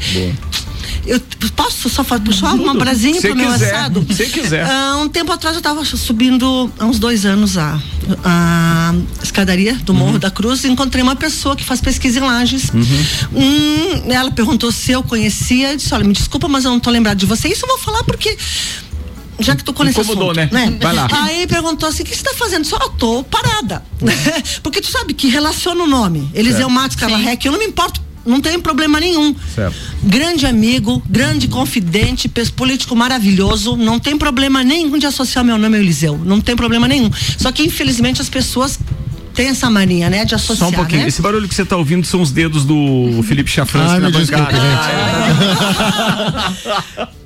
[1.06, 1.20] Eu
[1.56, 4.06] posso só puxar uma brasinha Se pro meu quiser, assado?
[4.14, 4.66] se quiser.
[4.66, 7.80] Ah, um tempo atrás eu estava subindo, há uns dois anos, a,
[8.24, 10.00] a escadaria do Uhum.
[10.00, 12.70] Morro da Cruz e encontrei uma pessoa que faz pesquisa em Lages.
[12.74, 12.84] Uhum.
[13.34, 15.72] Hum, ela perguntou se eu conhecia.
[15.72, 17.48] Eu disse: Olha, me desculpa, mas eu não tô lembrado de você.
[17.50, 18.36] Isso eu vou falar porque.
[19.38, 20.78] Já que tocou nesse Incomodou, assunto, né?
[20.82, 21.08] Vai lá.
[21.12, 22.66] Aí perguntou assim: o que você tá fazendo?
[22.66, 23.84] Só eu tô parada.
[24.64, 26.30] porque tu sabe que relaciona o nome.
[26.34, 28.05] Eliseu Matos, Carla Reck, eu não me importo.
[28.26, 29.36] Não tem problema nenhum.
[29.54, 29.76] Certo.
[30.04, 33.78] Grande amigo, grande confidente, político maravilhoso.
[33.78, 36.18] Não tem problema nenhum de associar meu nome ao Eliseu.
[36.18, 37.12] Não tem problema nenhum.
[37.38, 38.80] Só que, infelizmente, as pessoas
[39.36, 40.26] têm essa mania, né?
[40.26, 40.70] De associar.
[40.70, 41.02] Só um pouquinho.
[41.02, 41.08] Né?
[41.10, 44.18] Esse barulho que você tá ouvindo são os dedos do Felipe Chafrans Ai, na me
[44.18, 44.66] desculpe, bancada.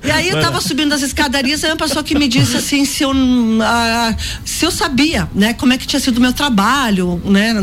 [0.02, 3.02] E aí eu tava subindo as escadarias, aí uma pessoa que me disse assim, se
[3.02, 3.12] eu,
[3.62, 7.54] ah, se eu sabia, né, como é que tinha sido o meu trabalho, né,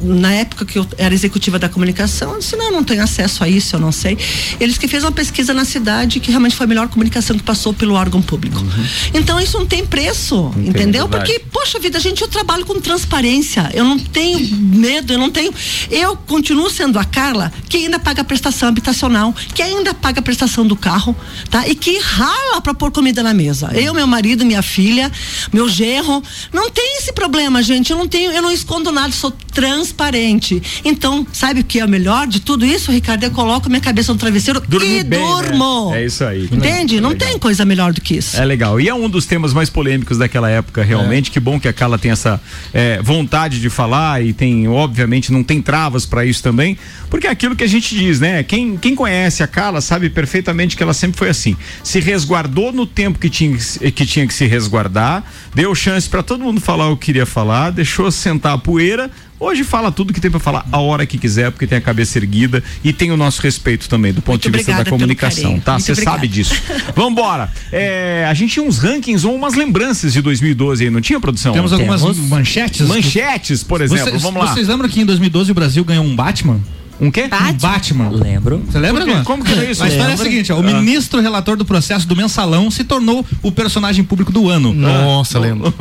[0.00, 3.42] na época que eu era executiva da comunicação, eu disse, não, eu não tenho acesso
[3.42, 4.16] a isso, eu não sei.
[4.60, 7.74] Eles que fez uma pesquisa na cidade que realmente foi a melhor comunicação que passou
[7.74, 8.64] pelo órgão público.
[9.12, 11.08] Então isso não tem preço, entendeu?
[11.08, 11.32] verdade.
[11.32, 15.52] Porque, poxa vida, gente, eu trabalho com transparência, eu não tenho medo, eu não tenho,
[15.90, 20.22] eu continuo sendo a Carla que ainda paga a prestação habitacional, que ainda paga a
[20.22, 21.14] prestação do carro,
[21.50, 21.66] tá?
[21.68, 23.70] E que rala pra pôr comida na mesa.
[23.74, 25.10] Eu, meu marido, minha filha,
[25.52, 26.22] meu genro,
[26.52, 27.90] não tem esse problema, gente.
[27.90, 30.62] Eu não tenho, eu não escondo nada, sou transparente.
[30.84, 33.24] Então, sabe o que é o melhor de tudo isso, Ricardo?
[33.24, 35.26] Eu coloco minha cabeça no travesseiro Dormir e bem, né?
[35.26, 35.92] durmo.
[35.94, 36.44] É isso aí.
[36.50, 37.00] Entende?
[37.00, 37.28] Não Legal.
[37.28, 38.36] tem coisa melhor do que isso.
[38.36, 38.80] É legal.
[38.80, 41.30] E é um dos temas mais polêmicos daquela época, realmente.
[41.30, 42.40] Que bom que a Carla tem essa
[42.72, 46.78] é, vontade de falar e tem, obviamente, não tem travas para isso também.
[47.08, 48.42] Porque é aquilo que a gente diz, né?
[48.42, 51.56] Quem, quem conhece a Carla sabe perfeitamente que ela sempre foi assim.
[51.82, 56.08] Se resguardou no tempo que tinha, que se- que tinha que se resguardar, deu chance
[56.08, 59.10] para todo mundo falar o que queria falar, deixou sentar a poeira.
[59.40, 62.18] Hoje fala tudo que tem para falar a hora que quiser, porque tem a cabeça
[62.18, 65.78] erguida e tem o nosso respeito também do ponto Muito de vista da comunicação, tá?
[65.78, 66.54] Você sabe disso.
[66.94, 67.50] Vambora.
[67.72, 71.54] É, a gente tinha uns rankings ou umas lembranças de 2012 aí, não tinha produção?
[71.54, 72.18] Temos algumas Temos.
[72.18, 72.86] manchetes.
[72.86, 74.10] manchetes, por exemplo.
[74.10, 74.52] Vocês, Vamos lá.
[74.52, 76.60] vocês lembram que em 2012 o Brasil ganhou um Batman?
[77.00, 77.24] Um quê?
[77.32, 78.10] Um Batman.
[78.10, 78.62] Lembro.
[78.70, 79.04] Você lembra?
[79.04, 79.24] Luan?
[79.24, 79.82] Como que é isso?
[79.82, 80.62] A história é a seguinte, ó, o Ah.
[80.62, 84.74] ministro relator do processo do mensalão se tornou o personagem público do ano.
[84.74, 85.72] Nossa, lembro.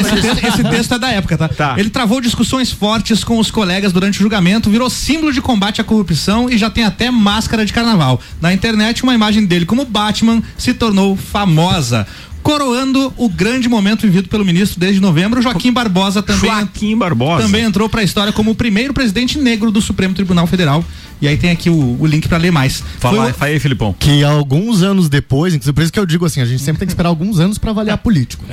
[0.00, 1.48] esse, texto, esse texto é da época, tá?
[1.48, 1.74] Tá.
[1.76, 5.84] Ele travou discussões fortes com os colegas durante o julgamento, virou símbolo de combate à
[5.84, 8.20] corrupção e já tem até máscara de carnaval.
[8.40, 12.06] Na internet, uma imagem dele como Batman se tornou famosa.
[12.44, 17.42] Coroando o grande momento vivido pelo ministro desde novembro, Joaquim Barbosa também Joaquim Barbosa.
[17.42, 20.84] também entrou para a história como o primeiro presidente negro do Supremo Tribunal Federal
[21.22, 22.82] E aí tem aqui o, o link para ler mais.
[23.00, 23.94] Fala, Foi o- fala aí, Filipão.
[23.98, 26.86] que alguns anos depois, inclusive por isso que eu digo assim, a gente sempre tem
[26.86, 28.44] que esperar alguns anos pra avaliar político.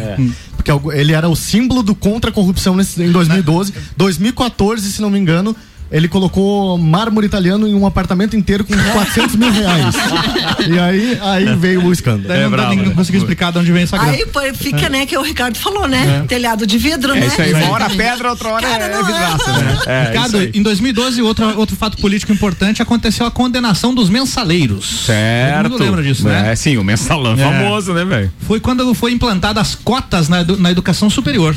[0.56, 3.74] Porque algu- ele era o símbolo do contra a corrupção nesse- em 2012.
[3.98, 5.54] 2014, se não me engano,
[5.92, 9.96] ele colocou mármore italiano em um apartamento inteiro com 400 mil reais.
[10.68, 12.28] e aí, aí veio o escândalo.
[12.30, 12.96] Daí não, dá- bravo, ninguém né?
[12.96, 14.14] conseguiu explicar de onde vem essa grana.
[14.14, 16.24] Aí pô, fica, né, que o Ricardo falou, né?
[16.28, 17.22] Telhado de vidro, né?
[17.24, 19.04] É isso aí, uma hora pedra, outra hora Cara, é não é.
[19.04, 19.80] vidraça, né?
[19.86, 25.04] É, Ricardo, em 2012, outro, outro fato político importante aconteceu a condenação dos mensaleiros.
[25.06, 25.64] Certo.
[25.64, 26.52] Todo mundo lembra disso, né?
[26.52, 27.38] É, sim, o mensalão É.
[27.38, 28.32] famoso, né, velho?
[28.48, 31.56] Foi quando foi implantadas as cotas na, na educação superior.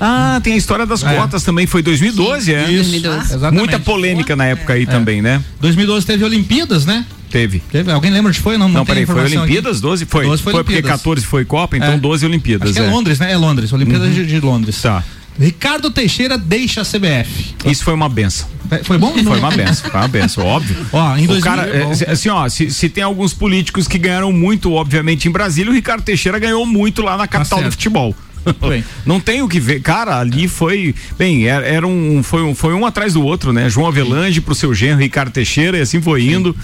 [0.00, 1.14] Ah, tem a história das É.
[1.14, 2.62] cotas também, foi 2012, é?
[2.64, 3.34] Isso, 2012.
[3.34, 3.58] exatamente.
[3.58, 5.42] Muita polêmica na época aí também, né?
[5.60, 7.04] 2012 teve Olimpíadas, né?
[7.30, 7.60] Teve.
[7.70, 8.56] Teve, alguém lembra onde foi?
[8.56, 9.52] Não, não, Não, tem peraí, foi informação aqui.
[9.52, 9.80] Olimpíadas?
[9.80, 10.06] 12?
[10.06, 10.24] Foi.
[10.24, 10.90] 12 foi porque Olimpíadas.
[11.02, 11.96] 14 foi Copa, então É.
[11.98, 12.70] 12 Olimpíadas.
[12.70, 13.30] Acho que é, Londres, né?
[13.32, 14.80] É Londres, Olimpíadas de, de Londres.
[14.82, 15.04] Tá.
[15.38, 17.54] Ricardo Teixeira deixa a CBF.
[17.64, 18.48] Isso foi uma benção.
[18.84, 19.12] Foi bom?
[19.24, 20.76] Foi uma benção, foi uma benção, óbvio.
[20.92, 23.96] Ó, em o 2000 cara, é, se- assim, ó, se, se tem alguns políticos que
[23.96, 27.72] ganharam muito, obviamente, em Brasília, o Ricardo Teixeira ganhou muito lá na capital do certo.
[27.72, 28.14] futebol.
[28.68, 28.84] bem.
[29.04, 32.74] Não tem o que ver, cara, ali foi, bem, era, era um, foi um, foi
[32.74, 33.68] um atrás do outro, né?
[33.68, 36.56] João Avelange pro seu genro Ricardo Teixeira e assim foi indo.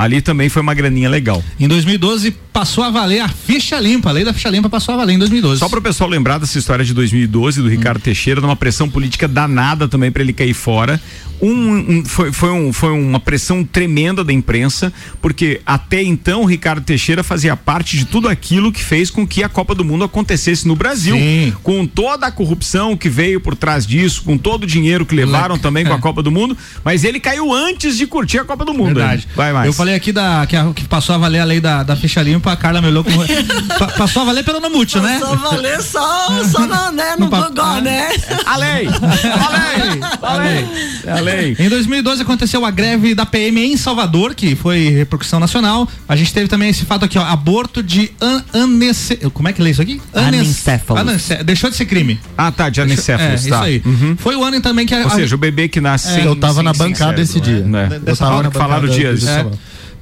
[0.00, 1.44] Ali também foi uma graninha legal.
[1.58, 4.96] Em 2012 passou a valer a ficha limpa, a lei da ficha limpa passou a
[4.96, 5.58] valer em 2012.
[5.58, 9.28] Só para o pessoal lembrar dessa história de 2012 do Ricardo Teixeira, numa pressão política
[9.28, 10.98] danada também para ele cair fora.
[11.42, 16.44] Um, um- foi, foi, um, foi uma pressão tremenda da imprensa, porque até então o
[16.44, 20.04] Ricardo Teixeira fazia parte de tudo aquilo que fez com que a Copa do Mundo
[20.04, 21.16] acontecesse no Brasil.
[21.16, 21.52] Sim.
[21.62, 25.58] Com toda a corrupção que veio por trás disso, com todo o dinheiro que levaram
[25.58, 26.00] também com a É.
[26.00, 28.94] Copa do Mundo, mas ele caiu antes de curtir a Copa do Mundo.
[28.96, 29.26] Verdade.
[29.34, 29.66] Vai mais.
[29.66, 32.20] Eu falei aqui da, que, a- que passou a valer a lei da, da ficha
[32.22, 33.24] limpa, a Carla me olhou como.
[33.78, 35.18] pa- passou a valer pelo Namúcio, né?
[35.20, 38.08] Só valer só, só no, né, no No Gogó, né?
[38.46, 38.86] A lei!
[38.88, 40.00] A lei!
[40.22, 40.66] A lei!
[41.06, 41.29] A lei!
[41.58, 45.88] Em 2012 aconteceu a greve da PM em Salvador, que foi repercussão nacional.
[46.08, 49.16] A gente teve também esse fato aqui, ó, aborto de an anece...
[49.32, 50.00] Como é que lê isso aqui?
[50.12, 51.00] Anencéfalos.
[51.02, 52.18] Anence- Deixou de ser crime.
[52.36, 53.62] Ah, tá, de é, anicéfalos, isso tá.
[53.62, 53.82] aí.
[53.84, 54.16] Uhum.
[54.18, 56.54] Foi o ano também que a, Ou seja, o bebê que nasce É, eu tava
[56.54, 57.60] sem- na bancada cérebro, esse dia.
[57.60, 57.88] né?
[58.06, 59.20] Eu tava hora na que falaram bancada dias.
[59.20, 59.46] desse É.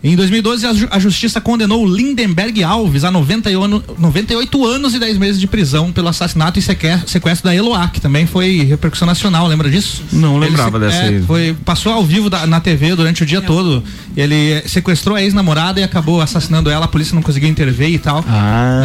[0.03, 4.65] Em 2012, a, ju- a justiça condenou o Lindenberg Alves a 90 e ano- 98
[4.65, 8.25] anos e 10 meses de prisão pelo assassinato e seque- sequestro da Eloá, que também
[8.25, 10.05] foi repercussão nacional, lembra disso?
[10.13, 11.23] Não Ele lembrava se- dessa é, aí.
[11.23, 13.83] Foi, passou ao vivo da- na TV durante o dia todo.
[14.17, 18.25] Ele sequestrou a ex-namorada e acabou assassinando ela, a polícia não conseguiu intervir e tal.
[18.29, 18.83] Ah,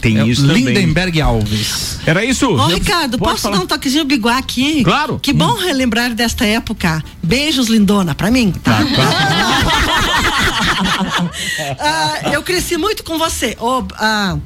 [0.00, 0.64] tem É isso também.
[0.64, 1.98] Lindenberg Alves.
[2.06, 2.48] Era isso?
[2.50, 3.58] Ô, Ricardo, posso falar.
[3.58, 4.82] dar um toquezinho biguá aqui?
[4.82, 5.18] Claro.
[5.20, 7.04] Que bom relembrar desta época.
[7.22, 8.78] Beijos, lindona, pra mim, tá?
[11.78, 13.56] Ah, eu cresci muito com você.
[13.60, 14.36] Ô, ah,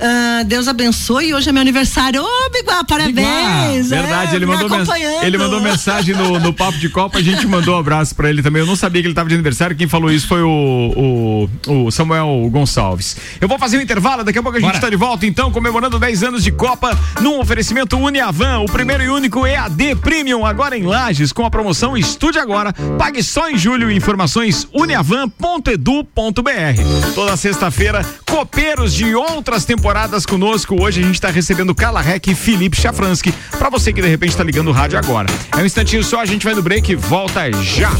[0.00, 1.34] ah, Deus abençoe.
[1.34, 2.22] Hoje é meu aniversário.
[2.22, 3.88] Ô, Biguá, parabéns.
[3.88, 4.78] Verdade, É, ele me mandou,
[5.22, 8.42] ele mandou mensagem no, no Papo de Copa, a gente mandou um abraço pra ele
[8.42, 8.60] também.
[8.60, 11.90] Eu não sabia que ele tava de aniversário, quem falou isso foi o, o, o
[11.90, 13.16] Samuel Gonçalves.
[13.40, 14.80] Eu vou fazer um intervalo, daqui a pouco a gente Bora.
[14.80, 19.08] tá de volta, então, comemorando 10 anos de Copa, num oferecimento Uniavan, o primeiro e
[19.08, 22.72] único EAD Premium, agora em Lages, com a promoção Estude Agora.
[22.98, 24.66] Pague só em julho, informações
[25.58, 27.14] uniavan.edu.br.
[27.14, 30.80] Toda sexta-feira, copeiros de outras temporadas conosco.
[30.80, 33.32] Hoje a gente tá recebendo Carla e Felipe Chafransky.
[33.58, 35.28] Pra você que de repente tá ligando o rádio agora.
[35.52, 37.90] É um instantinho só, a gente vai no break e volta já.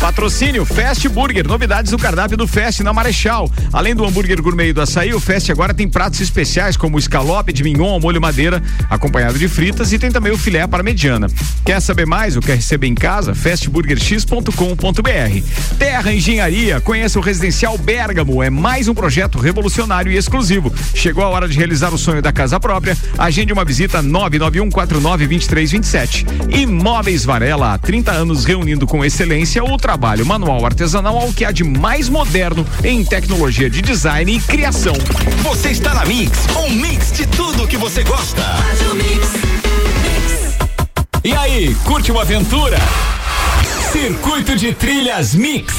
[0.00, 3.50] Patrocínio Fast Burger, novidades do cardápio do Fast na Marechal.
[3.72, 7.52] Além do hambúrguer gourmet e do açaí, o Fast agora tem pratos especiais como escalope
[7.52, 11.28] de mignon ao molho madeira, acompanhado de fritas e tem também o filé para mediana.
[11.64, 13.34] Quer saber mais ou quer receber em casa?
[13.34, 15.76] fastburgerx.com.br.
[15.78, 20.72] Terra Engenharia, conheça o Residencial Bergamo, é mais um projeto revolucionário e exclusivo.
[20.94, 22.96] Chegou a hora de realizar o sonho da casa própria.
[23.18, 26.24] Agende uma visita 991492327.
[26.56, 31.50] Imóveis Varela, há 30 anos reunindo com excelência o trabalho manual artesanal ao que há
[31.50, 34.94] de mais moderno em tecnologia de design e criação.
[35.42, 38.44] Você está na Mix, um mix de tudo que você gosta.
[41.24, 42.78] E aí, curte uma aventura?
[43.92, 45.74] Circuito de Trilhas Mix.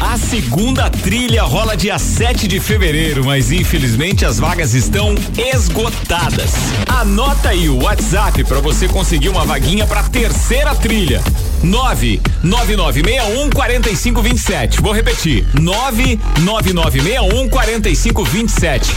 [0.00, 6.52] A segunda trilha rola dia 7 de fevereiro, mas infelizmente as vagas estão esgotadas.
[6.88, 11.20] Anota aí o WhatsApp para você conseguir uma vaguinha para terceira trilha.
[11.62, 14.80] 99961 4527.
[14.80, 15.46] Vou repetir.
[15.60, 18.90] 99961 4527.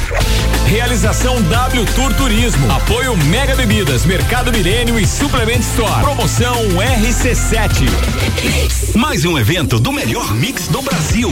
[0.68, 2.72] Realização W Tour Turismo.
[2.72, 6.02] Apoio Mega Bebidas, Mercado Milênio e Suplement Store.
[6.02, 6.56] Promoção
[7.04, 7.88] RC7.
[8.96, 11.32] Mais um evento do melhor mix do Brasil.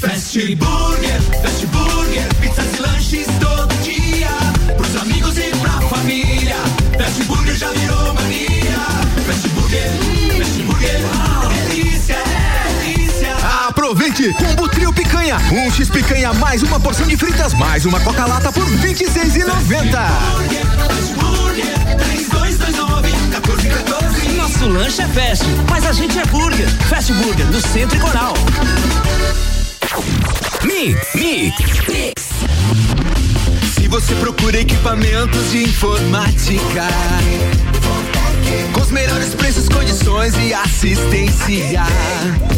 [0.00, 4.30] Fast Burger, Fast Burger, pizzas e lanches todo dia.
[4.74, 6.56] Pros amigos e pra família.
[6.96, 8.78] Fast Burger já virou mania.
[9.26, 9.90] Fast Burger,
[10.38, 11.00] Fast Burger,
[11.68, 12.16] delícia,
[12.80, 13.36] delícia.
[13.68, 14.32] Aproveite!
[14.38, 15.36] Combo Trio Picanha.
[15.52, 19.04] Um X Picanha mais uma porção de fritas mais uma Coca-Lata por R$ 26,90.
[20.88, 24.28] Fast Burger, 3229, 1414.
[24.30, 26.70] Nosso lanche é fast, mas a gente é burger.
[26.88, 28.32] Fast Burger, no Centro e Coral.
[30.62, 31.56] Mix, Mix,
[31.88, 32.28] Mix.
[33.74, 36.86] Se você procura equipamentos de informática,
[38.72, 41.82] com os melhores preços, condições e assistência,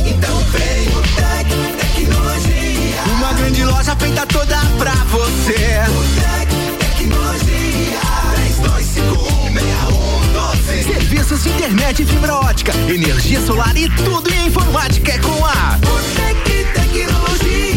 [0.04, 1.48] então vem o Tec
[1.80, 3.02] Tecnologia.
[3.16, 5.80] Uma grande loja feita toda pra você.
[6.20, 7.98] Tec Tecnologia.
[10.76, 10.84] 32516112.
[10.84, 15.78] Serviços de internet fibra ótica, energia solar e tudo em informática é com a
[16.62, 17.71] Tecnologia.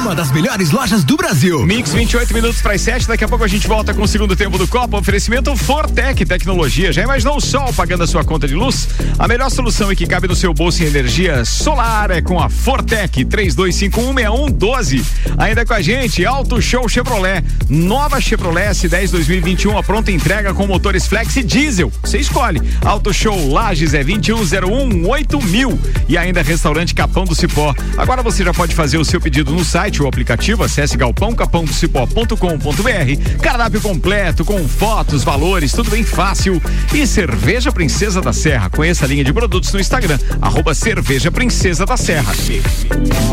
[0.00, 1.66] Uma das melhores lojas do Brasil.
[1.66, 3.06] Mix 28 minutos para as 7.
[3.06, 4.96] Daqui a pouco a gente volta com o segundo tempo do Copa.
[4.96, 6.90] Oferecimento Fortec Tecnologia.
[6.90, 8.88] Já imaginou o sol pagando a sua conta de luz?
[9.18, 12.48] A melhor solução e que cabe no seu bolso em energia solar é com a
[12.48, 15.04] Fortec 32516112.
[15.36, 17.44] Ainda com a gente, Auto Show Chevrolet.
[17.68, 21.92] Nova Chevrolet S10 2021, a pronta entrega com motores flex e diesel.
[22.02, 22.60] Você escolhe.
[22.82, 25.78] Auto Show Lages é 2101 8000.
[26.08, 27.74] E ainda restaurante Capão do Cipó.
[27.98, 30.62] Agora você já pode fazer o seu pedido no site ou aplicativo.
[30.62, 33.40] Acesse galpãocapãodocipó.com.br.
[33.42, 36.62] Cardápio completo com fotos, valores, tudo bem fácil.
[36.94, 38.70] E Cerveja Princesa da Serra.
[38.70, 42.32] Conheça a linha de produtos no Instagram, arroba Cerveja Princesa da Serra.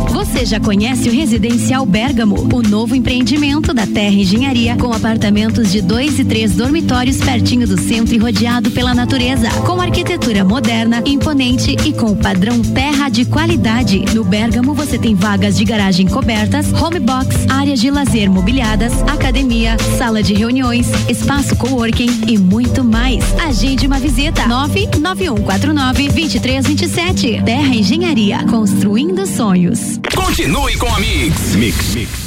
[0.09, 5.81] Você já conhece o Residencial Bergamo, o novo empreendimento da Terra Engenharia, com apartamentos de
[5.81, 11.75] dois e três dormitórios pertinho do centro e rodeado pela natureza, com arquitetura moderna, imponente
[11.85, 14.05] e com padrão terra de qualidade.
[14.13, 16.07] No Bergamo você tem vagas de garagem
[16.47, 22.83] cobertas, home box, áreas de lazer mobiliadas, academia, sala de reuniões, espaço coworking e muito
[22.83, 23.23] mais.
[23.39, 27.43] Agende uma visita 99149 2327.
[27.43, 29.99] Terra Engenharia, construindo sonhos.
[30.15, 31.55] Continue com a Mix.
[31.55, 32.26] Mix, mix.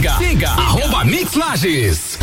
[0.00, 2.09] Siga, siga, arroba Mix Lages.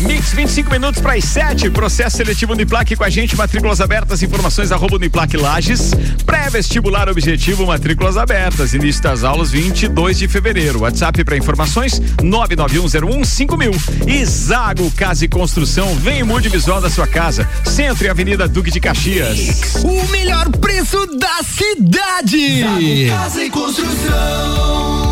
[0.00, 1.70] Mix 25 minutos para as 7.
[1.70, 3.36] Processo seletivo Uniplaque com a gente.
[3.36, 4.22] Matrículas abertas.
[4.22, 5.92] Informações arroba Uniplaque Lages.
[6.26, 7.66] Pré-vestibular objetivo.
[7.66, 8.74] Matrículas abertas.
[8.74, 10.80] Início das aulas 22 de fevereiro.
[10.80, 14.08] WhatsApp para informações 991015000.
[14.08, 15.94] E Zago Casa e Construção.
[15.96, 17.48] Vem e mude visual da sua casa.
[17.64, 19.84] Centro e Avenida Duque de Caxias.
[19.84, 22.60] O melhor preço da cidade.
[22.60, 25.11] Zago Casa e Construção.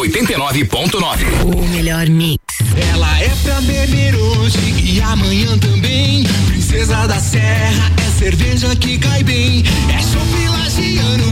[0.00, 1.44] 89.9.
[1.44, 2.40] O melhor mix.
[2.92, 6.24] Ela é pra beber hoje e amanhã também.
[6.46, 9.62] Princesa da Serra é cerveja que cai bem.
[9.94, 11.29] É chopp lagiano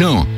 [0.00, 0.37] Em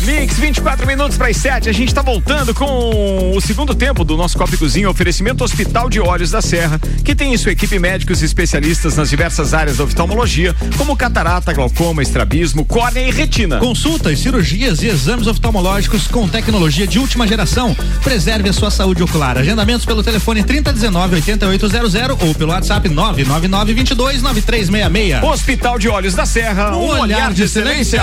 [0.00, 1.68] Mix, 24 minutos para as 7.
[1.68, 5.88] A gente está voltando com o segundo tempo do nosso Copa e Cozinha, oferecimento Hospital
[5.88, 9.76] de Olhos da Serra, que tem em sua equipe médicos e especialistas nas diversas áreas
[9.76, 13.58] da oftalmologia, como catarata, glaucoma, estrabismo, córnea e retina.
[13.58, 17.76] Consultas, cirurgias e exames oftalmológicos com tecnologia de última geração.
[18.02, 19.38] Preserve a sua saúde ocular.
[19.38, 25.22] Agendamentos pelo telefone 3019 8800 ou pelo WhatsApp 999 22 9366.
[25.22, 28.02] Hospital de Olhos da Serra, um, olhar, de excelência.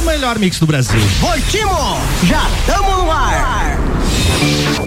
[0.00, 1.00] O melhor mix do Brasil.
[1.20, 3.75] Voltimo, já tamo no ar.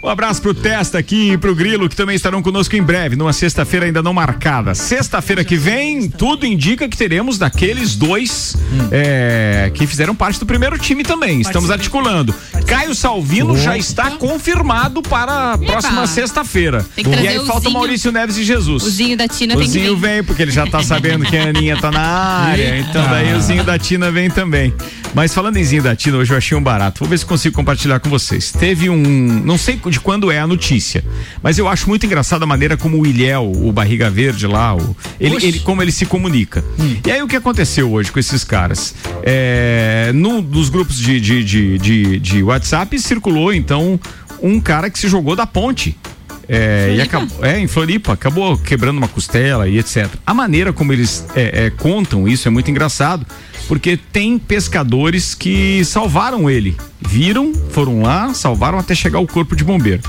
[0.02, 3.34] Um abraço pro Testa aqui e pro Grilo, que também estarão conosco em breve, numa
[3.34, 4.74] sexta-feira ainda não marcada.
[4.74, 8.56] Sexta-feira que vem, tudo indica que teremos daqueles dois
[8.92, 11.42] é, que fizeram parte do primeiro time também.
[11.42, 12.34] Estamos articulando.
[12.66, 16.86] Caio Salvino já está confirmado para a próxima sexta-feira.
[16.98, 17.74] E aí o falta Zinho.
[17.74, 18.84] Maurício Neves e Jesus.
[18.84, 21.78] O Zinho da Tina O Zinho vem, porque ele já tá sabendo que a Aninha
[21.78, 22.80] tá na área.
[22.90, 24.74] Então daí o Zinho da Tina vem também.
[25.14, 27.00] Mas falando em Zinho da Tina, hoje eu achei um barato.
[27.00, 28.52] Vou ver se consigo compartilhar com vocês.
[28.52, 29.39] Teve um.
[29.44, 31.04] Não sei de quando é a notícia,
[31.42, 34.96] mas eu acho muito engraçada a maneira como o Ilhéu, o Barriga Verde lá, o,
[35.20, 36.64] ele, ele- como ele se comunica.
[37.06, 38.94] E aí o que aconteceu hoje com esses caras?
[39.24, 44.00] É, no, nos grupos de, de, de, de, de WhatsApp circulou então
[44.42, 45.96] um cara que se jogou da ponte.
[46.52, 50.08] É, e acabou, é, em Floripa, acabou quebrando uma costela e etc.
[50.26, 53.24] A maneira como eles é, é, contam isso é muito engraçado,
[53.70, 56.76] porque tem pescadores que salvaram ele.
[57.00, 60.02] Viram, foram lá, salvaram até chegar o corpo de bombeiro.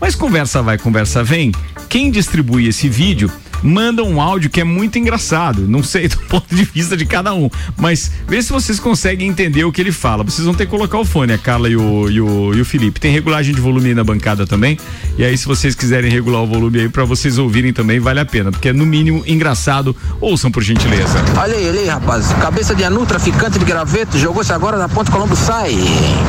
[0.00, 1.50] Mas conversa vai, conversa vem.
[1.88, 3.28] Quem distribui esse vídeo
[3.62, 5.66] manda um áudio que é muito engraçado.
[5.68, 9.64] Não sei do ponto de vista de cada um, mas vê se vocês conseguem entender
[9.64, 10.24] o que ele fala.
[10.24, 12.64] Vocês vão ter que colocar o fone, a Carla e o, e o, e o
[12.64, 13.00] Felipe.
[13.00, 14.78] Tem regulagem de volume aí na bancada também.
[15.16, 18.24] E aí, se vocês quiserem regular o volume aí para vocês ouvirem também, vale a
[18.24, 19.94] pena, porque é no mínimo engraçado.
[20.20, 21.18] Ouçam por gentileza.
[21.36, 22.32] Olha aí, olha aí, rapaz.
[22.40, 25.76] Cabeça de anu, traficante de graveto, jogou-se agora na Ponte Colombo sai.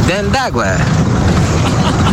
[0.07, 0.77] Dentro d'água.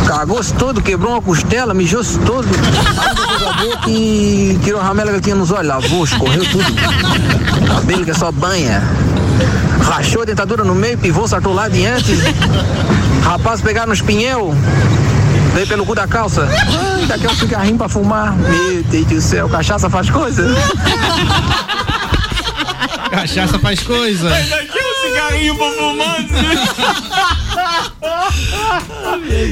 [0.06, 2.46] Cagou-se todo, quebrou uma costela, mijou-se todo.
[2.46, 6.64] Boca e tirou a ramela que tinha nos olhos, lavou, escorreu tudo.
[7.66, 8.82] Cabelo que é só banha.
[9.82, 12.12] Rachou a dentadura no meio, pivô, saltou lá adiante.
[13.24, 14.54] Rapaz pegaram nos pinhel.
[15.54, 16.48] Veio pelo cu da calça.
[16.50, 18.32] Ai, daqui a um cigarrinho pra fumar.
[18.36, 20.44] Meu Deus do céu, cachaça faz coisa.
[23.10, 24.28] Cachaça faz coisa.
[24.28, 26.16] daqui um cigarrinho pra fumar.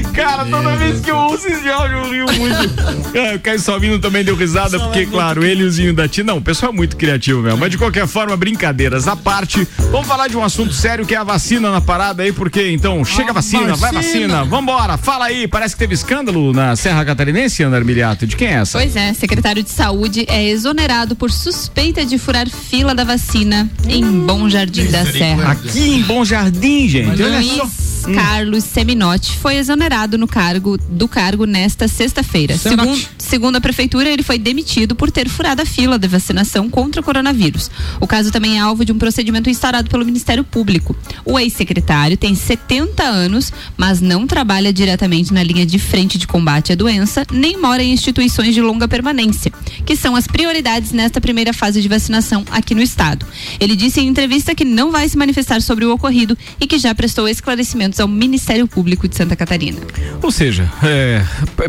[0.03, 2.55] Cara, toda vez que eu ouço esse áudio, eu rio muito.
[3.15, 6.33] É, o Caio Salvino também deu risada, porque, claro, ele e o Zinho da Tina.
[6.33, 7.57] Não, o pessoal é muito criativo mesmo.
[7.57, 9.65] Mas de qualquer forma, brincadeiras à parte.
[9.89, 13.05] Vamos falar de um assunto sério que é a vacina na parada aí, porque então
[13.05, 14.43] chega a vacina, vai vacina.
[14.43, 15.47] Vambora, fala aí.
[15.47, 18.27] Parece que teve escândalo na Serra Catarinense, Ana Armiliato.
[18.27, 18.79] De quem é essa?
[18.79, 24.03] Pois é, secretário de saúde é exonerado por suspeita de furar fila da vacina em
[24.03, 25.51] Bom Jardim da Serra.
[25.51, 27.23] Aqui em Bom Jardim, gente.
[27.23, 27.39] Olha
[28.05, 28.21] Luiz só.
[28.21, 32.57] Carlos Seminotti foi exonerado no cargo do cargo nesta sexta-feira.
[32.57, 37.01] Segundo, Segundo a prefeitura, ele foi demitido por ter furado a fila de vacinação contra
[37.01, 37.71] o coronavírus.
[37.99, 40.95] O caso também é alvo de um procedimento instaurado pelo Ministério Público.
[41.25, 46.71] O ex-secretário tem 70 anos, mas não trabalha diretamente na linha de frente de combate
[46.71, 49.51] à doença, nem mora em instituições de longa permanência,
[49.85, 53.25] que são as prioridades nesta primeira fase de vacinação aqui no estado.
[53.59, 56.93] Ele disse em entrevista que não vai se manifestar sobre o ocorrido e que já
[56.93, 59.79] prestou esclarecimentos ao Ministério Público de Santa Catarina.
[60.21, 61.23] Ou seja, é,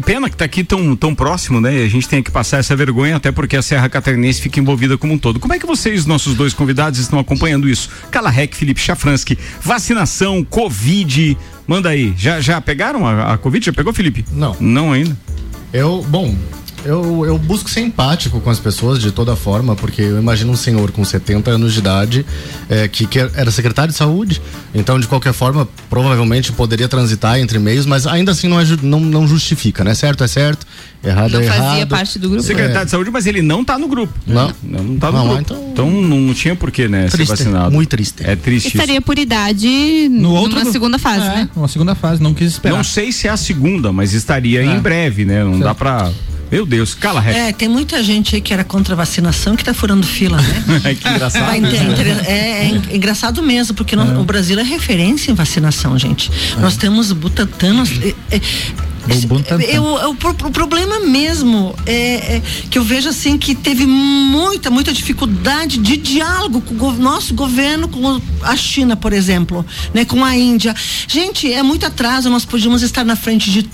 [0.04, 1.82] pena que tá aqui tão, tão próximo, né?
[1.82, 4.96] E a gente tem que passar essa vergonha, até porque a Serra Catarinense fica envolvida
[4.96, 5.38] como um todo.
[5.40, 7.90] Como é que vocês, nossos dois convidados, estão acompanhando isso?
[8.10, 11.36] Calarrec, Felipe Chafransky, vacinação, Covid.
[11.66, 12.14] Manda aí.
[12.16, 13.64] Já, já pegaram a, a Covid?
[13.66, 14.24] Já pegou, Felipe?
[14.32, 14.56] Não.
[14.60, 15.16] Não ainda?
[15.72, 16.34] Eu, bom,
[16.86, 20.56] eu, eu busco ser empático com as pessoas de toda forma, porque eu imagino um
[20.56, 22.26] senhor com 70 anos de idade
[22.68, 24.40] é, que, que era secretário de saúde,
[24.74, 29.00] então de qualquer forma provavelmente poderia transitar entre meios, mas ainda assim não, é não,
[29.00, 29.94] não justifica, né?
[29.94, 30.66] Certo é certo,
[31.04, 31.58] errado Não é errado.
[31.70, 32.42] fazia parte do grupo.
[32.44, 32.84] Secretário É.
[32.84, 34.12] de Saúde, mas ele não tá no grupo.
[34.26, 34.52] Não.
[34.62, 35.40] Não, não tá no Não, grupo.
[35.40, 37.06] então- Então, não tinha porquê, né?
[37.08, 37.70] Triste, ser vacinado.
[37.70, 38.22] muito triste.
[38.24, 38.68] É triste.
[38.68, 41.48] Estaria por idade No outro numa do- segunda fase, É, né?
[41.54, 42.74] Uma segunda fase, não quis esperar.
[42.76, 45.44] Não sei se é a segunda, mas estaria em breve, né?
[45.44, 46.10] Não dá pra.
[46.50, 47.36] Meu Deus, cala rec.
[47.36, 50.94] É, tem muita gente aí que era contra a vacinação que tá furando fila, né?
[50.94, 51.60] que engraçado.
[51.60, 52.22] Né?
[52.26, 56.30] é, é en- engraçado mesmo, porque nós- o Brasil é referência em vacinação, gente.
[56.60, 58.40] Nós temos Butantan, nós, é- é-
[59.76, 63.86] eu, eu- o, pro- o problema mesmo é, é que eu vejo assim que teve
[63.86, 69.64] muita, muita dificuldade de diálogo com o gov- nosso governo com a China, por exemplo,
[69.94, 70.74] né, com a Índia.
[71.06, 73.68] Gente, é muito atraso, nós podíamos estar na frente de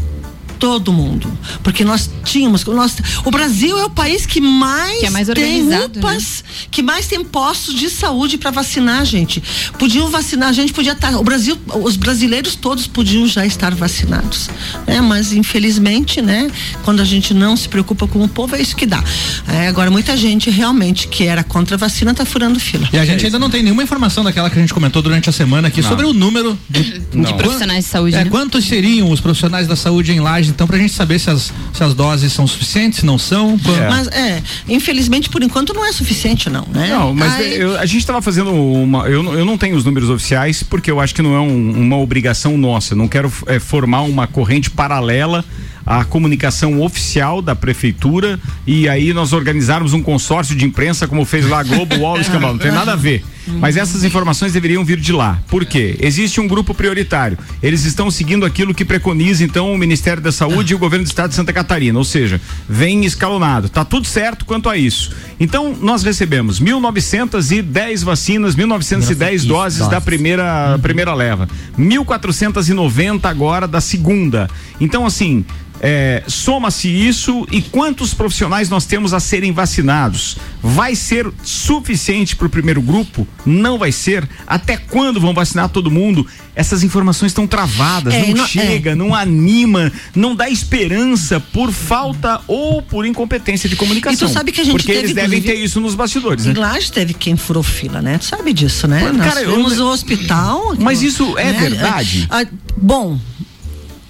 [0.63, 1.27] todo mundo,
[1.65, 2.95] porque nós tínhamos, nós,
[3.25, 5.87] o Brasil é o país que mais, Que é mais tem né?
[5.87, 9.43] UPAs, que mais tem postos de saúde para vacinar, gente.
[9.77, 14.49] Podiam vacinar, a gente podia estar, o Brasil, os brasileiros todos podiam já estar vacinados,
[14.87, 15.01] né?
[15.01, 16.49] Mas infelizmente, né?
[16.85, 19.03] Quando a gente não se preocupa com o povo, é isso que dá.
[19.49, 22.89] É, agora muita gente realmente que era contra a vacina tá furando fila.
[22.93, 25.33] E a gente ainda não tem nenhuma informação daquela que a gente comentou durante a
[25.33, 25.89] semana aqui Não.
[25.89, 28.31] sobre o número de, De profissionais de saúde, É, né?
[28.31, 31.83] quantos seriam os profissionais da saúde em Lages, então, pra gente saber se as, se
[31.83, 33.59] as doses são suficientes, se não são.
[33.59, 36.89] Quan- Mas é, infelizmente por enquanto não é suficiente não, né?
[36.89, 39.09] Não, mas Aí- eu- a gente estava fazendo uma.
[39.09, 41.73] Eu, não- eu não tenho os números oficiais porque eu acho que não é um-
[41.81, 42.95] uma obrigação nossa.
[42.95, 45.45] Eu não quero é, formar uma corrente paralela
[45.85, 51.49] à comunicação oficial da prefeitura e aí nós organizarmos um consórcio de imprensa como fez
[51.49, 52.53] lá a Globo, UOL, Escambau.
[52.53, 53.25] Não tem nada a ver.
[53.47, 55.41] Mas essas informações deveriam vir de lá.
[55.49, 55.97] Por quê?
[56.01, 57.39] Existe um grupo prioritário.
[57.63, 61.09] Eles estão seguindo aquilo que preconiza então o Ministério da Saúde e o governo do
[61.09, 63.69] estado de Santa Catarina, ou seja, vem escalonado.
[63.69, 65.13] Tá tudo certo quanto a isso.
[65.41, 74.49] Então, nós recebemos 1910 vacinas, 1910 doses da primeira primeira leva, 1490 agora da segunda.
[74.81, 75.45] Então, assim,
[75.81, 80.39] é, soma-se isso e quantos profissionais nós temos a serem vacinados?
[80.63, 83.27] Vai ser suficiente para o primeiro grupo?
[83.45, 84.29] Não vai ser?
[84.47, 86.27] Até quando vão vacinar todo mundo?
[86.55, 92.41] Essas informações estão travadas, É, não, não- chega, não anima, não dá esperança por falta
[92.47, 94.29] ou por incompetência de comunicação.
[94.29, 96.53] E tu sabe que a gente Porque teve, eles devem ter isso nos bastidores, né?
[96.53, 98.19] Em Lages teve quem furou fila, né?
[98.19, 99.01] Tu sabe disso, né?
[99.05, 100.75] Mas, Nós cara, eu tivemos não- o hospital.
[100.79, 101.61] Mas isso é né?
[101.61, 102.27] verdade?
[102.31, 102.45] Ah,
[102.77, 103.19] bom.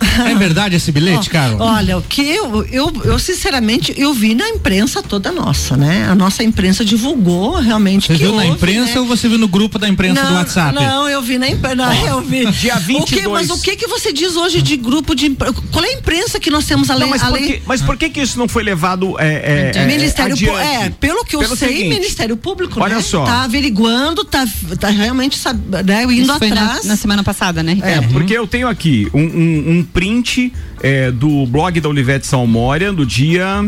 [0.30, 1.60] É verdade esse bilhete, Carol?
[1.60, 6.06] Olha, o que eu, eu, eu sinceramente, eu vi na imprensa toda nossa, né?
[6.08, 9.00] A nossa imprensa divulgou realmente Você que viu na houve, imprensa né?
[9.00, 10.74] ou você viu no grupo da imprensa não, do WhatsApp?
[10.74, 11.94] Não, eu vi na imprensa.
[12.06, 12.46] Eu vi.
[12.52, 13.26] Dia O que, 22.
[13.32, 16.50] mas o que que você diz hoje de grupo de Qual é a imprensa que
[16.50, 19.18] nós temos além Não, mas, por que, mas por que que isso não foi levado
[19.18, 20.58] é, é, é, Ministério adiante?
[20.60, 23.02] é, pelo que eu Pelo sei, seguinte, Ministério Público, olha né?
[23.02, 23.24] só.
[23.24, 24.46] Tá averiguando, tá,
[24.78, 26.84] tá realmente sabe, né, indo Isso foi na, atrás.
[26.84, 27.78] na semana passada, né?
[27.82, 32.92] É, porque eu tenho aqui um, um- um print é, do blog da Olivete Salmória
[32.92, 33.62] do dia.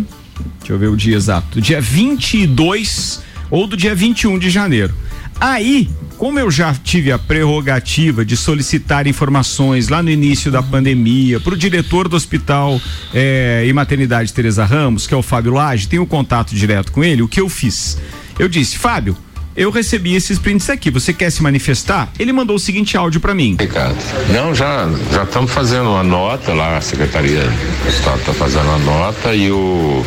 [0.59, 1.47] Deixa eu ver o dia exato.
[1.55, 4.95] Do dia 22 ou do dia 21 de janeiro.
[5.41, 11.41] Aí, como eu já tive a prerrogativa de solicitar informações lá no início da pandemia
[11.41, 12.81] para o diretor do hospital
[13.13, 17.21] eh, e maternidade Teresa Ramos, que é o Fábio Lage, tenho contato direto com ele,
[17.21, 17.99] o que eu fiz?
[18.39, 19.17] Eu disse, Fábio,
[19.57, 22.11] eu recebi esses prints aqui, você quer se manifestar?
[22.19, 23.57] Ele mandou o seguinte áudio para mim.
[23.59, 23.97] Ricardo.
[24.33, 28.79] Não, já já estamos fazendo uma nota lá, a Secretaria do Estado está fazendo uma
[28.79, 30.05] nota e o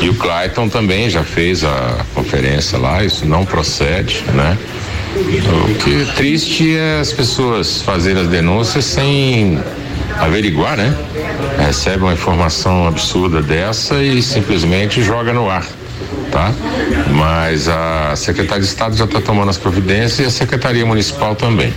[0.00, 4.58] e o Clayton também já fez a conferência lá, isso não procede, né?
[5.14, 9.58] O que é triste é as pessoas fazerem as denúncias sem
[10.18, 10.94] averiguar, né?
[11.58, 15.66] Recebe uma informação absurda dessa e simplesmente joga no ar
[16.30, 16.52] tá?
[17.14, 21.72] Mas a Secretaria de Estado já está tomando as providências e a Secretaria Municipal também.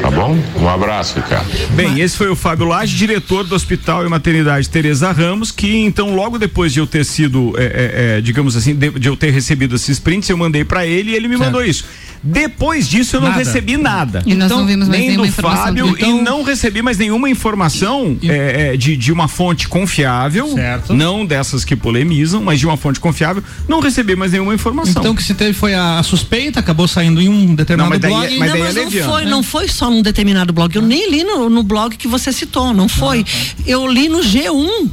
[0.00, 0.38] Tá bom?
[0.56, 1.48] Um abraço, Ricardo.
[1.70, 6.14] Bem, esse foi o Fábio Lage, diretor do Hospital e Maternidade Teresa Ramos, que então
[6.14, 9.30] logo depois de eu ter sido, é, é, é, digamos assim, de, de, eu ter
[9.30, 11.46] recebido esses prints, eu mandei para ele e ele me certo.
[11.46, 11.84] mandou isso.
[12.22, 13.38] Depois disso eu não nada.
[13.38, 14.22] recebi nada.
[14.26, 16.18] E nós então, não vimos mais nem do Fábio então...
[16.18, 18.30] e não recebi mais nenhuma informação e...
[18.30, 20.94] é, de, de uma fonte confiável, certo.
[20.94, 25.00] não dessas que polemizam, mas de uma fonte confiável, não recebi mais nenhuma informação.
[25.00, 28.00] Então o que se teve foi a suspeita, acabou saindo em um determinado não, mas
[28.00, 28.38] blog.
[28.38, 29.30] Mas, não, mas é não, foi, né?
[29.30, 30.74] não foi só num determinado blog.
[30.74, 33.24] Eu nem li no, no blog que você citou, não foi.
[33.66, 34.90] Eu li no G1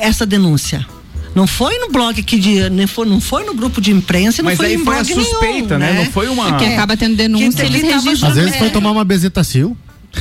[0.00, 0.86] essa denúncia.
[1.34, 4.50] Não foi no blog que de, não foi, não foi no grupo de imprensa, não
[4.50, 6.04] Mas foi aí em foi blog a suspeita, nenhum, né?
[6.04, 6.50] Não foi uma.
[6.50, 8.30] Porque acaba tendo denúncia, eles registram.
[8.30, 9.76] Às vezes foi tomar uma bezetacil.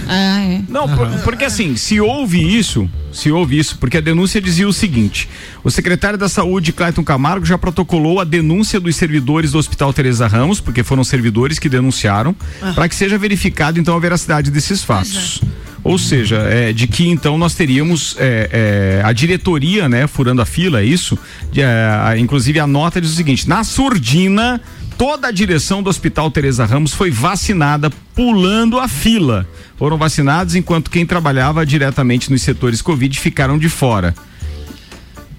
[0.07, 0.61] Ah, é.
[0.67, 4.73] Não, por, porque assim, se houve isso, se houve isso, porque a denúncia dizia o
[4.73, 5.29] seguinte:
[5.63, 10.27] o secretário da Saúde, Clayton Camargo, já protocolou a denúncia dos servidores do Hospital Teresa
[10.27, 12.73] Ramos, porque foram servidores que denunciaram, ah.
[12.73, 15.41] para que seja verificado então a veracidade desses fatos.
[15.83, 20.45] Ou seja, é, de que então nós teríamos é, é, a diretoria, né, furando a
[20.45, 21.17] fila, é isso?
[21.51, 24.61] De, é, inclusive a nota diz o seguinte: na surdina,
[24.97, 29.45] toda a direção do Hospital Teresa Ramos foi vacinada pulando a fila.
[29.77, 34.15] Foram vacinados enquanto quem trabalhava diretamente nos setores Covid ficaram de fora.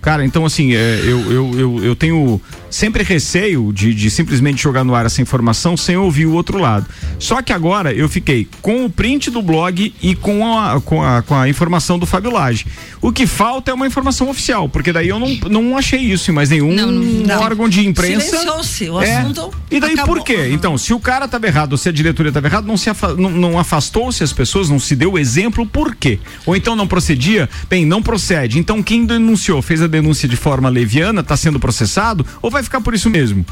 [0.03, 2.39] Cara, então assim, é, eu, eu, eu, eu tenho
[2.75, 6.87] sempre receio de, de simplesmente jogar no ar essa informação sem ouvir o outro lado.
[7.21, 11.23] Só que agora eu fiquei com o print do blog e com a, com a,
[11.23, 12.67] com a informação do Fábio Lage.
[13.01, 16.35] O que falta é uma informação oficial, porque daí eu não, não achei isso em
[16.35, 18.27] mais nenhum não, não, órgão de imprensa.
[18.27, 19.19] Silenciou-se, o é.
[19.19, 20.17] assunto E daí acabou.
[20.17, 20.49] por quê?
[20.51, 23.15] Então, se o cara estava errado ou se a diretoria estava errado, não, se afa,
[23.15, 26.19] não, não afastou-se as pessoas, não se deu o exemplo, por quê?
[26.45, 27.49] Ou então não procedia?
[27.71, 28.59] Bem, não procede.
[28.59, 32.81] Então quem denunciou, fez a denúncia de forma leviana, está sendo processado, ou vai ficar
[32.81, 33.45] por isso mesmo.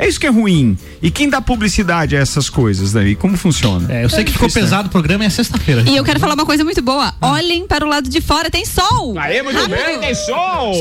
[0.00, 0.78] É isso que é ruim.
[1.02, 3.14] E quem dá publicidade a essas coisas daí?
[3.14, 3.86] Como funciona?
[3.92, 5.84] É, eu sei que ficou pesado o programa e é sexta-feira.
[5.86, 7.12] E eu quero falar uma coisa muito boa.
[7.20, 7.32] Ah.
[7.32, 9.18] Olhem para o lado de fora, tem sol.
[9.18, 9.76] Aê, muito Rápido.
[9.76, 10.72] bem, tem sol.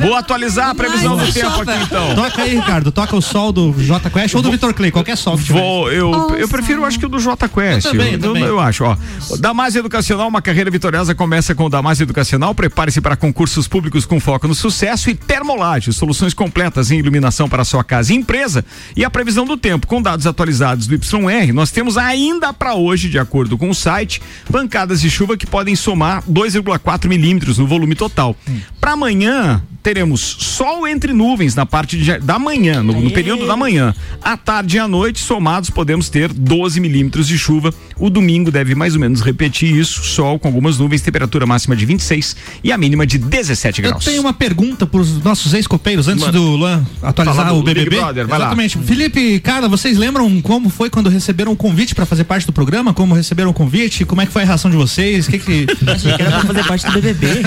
[0.00, 2.14] Vou atualizar a previsão do tempo aqui então.
[2.14, 2.90] Toca aí, Ricardo.
[2.90, 6.36] Toca o sol do J Quest ou do Vitor Clay, qualquer sol que Vou, eu,
[6.38, 7.84] eu prefiro, acho que o do J Quest.
[7.84, 8.42] Eu, também, eu, também.
[8.42, 8.96] eu acho, ó.
[9.38, 12.54] Damásio Educacional, uma carreira vitoriosa começa com o Damásio Educacional.
[12.54, 17.64] Prepare-se para concursos públicos com foco no sucesso e Termolage, soluções completas em iluminação para
[17.64, 18.64] sua casa empresa.
[18.96, 23.08] E a previsão do tempo, com dados atualizados do YR, nós temos ainda para hoje,
[23.08, 27.94] de acordo com o site, pancadas de chuva que podem somar 2,4 milímetros no volume
[27.94, 28.36] total.
[28.48, 28.60] Hum.
[28.80, 33.54] Para amanhã, teremos sol entre nuvens na parte de, da manhã, no, no, período da
[33.54, 33.94] manhã.
[34.22, 37.72] À tarde e à noite, somados, podemos ter 12 milímetros de chuva.
[37.98, 41.84] O domingo deve mais ou menos repetir isso: sol com algumas nuvens, temperatura máxima de
[41.84, 44.06] 26 e a mínima de 17 graus.
[44.06, 46.32] Eu tenho uma pergunta para os nossos ex-copeiros antes Mano.
[46.32, 47.96] do Luan atualizar o BBB.
[47.96, 48.78] Brother, Exatamente.
[48.78, 48.84] Lá.
[48.84, 52.92] Felipe, Carla, vocês lembram como foi quando receberam o convite para fazer parte do programa?
[52.92, 54.04] Como receberam o convite?
[54.04, 55.26] Como é que foi a reação de vocês?
[55.26, 55.66] Que que...
[55.86, 57.26] Achei que era pra fazer parte do BBB.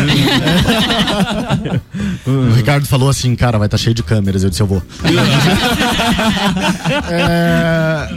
[2.25, 4.43] O Ricardo falou assim, cara, vai estar tá cheio de câmeras.
[4.43, 4.83] Eu disse, eu vou.
[7.09, 8.09] é,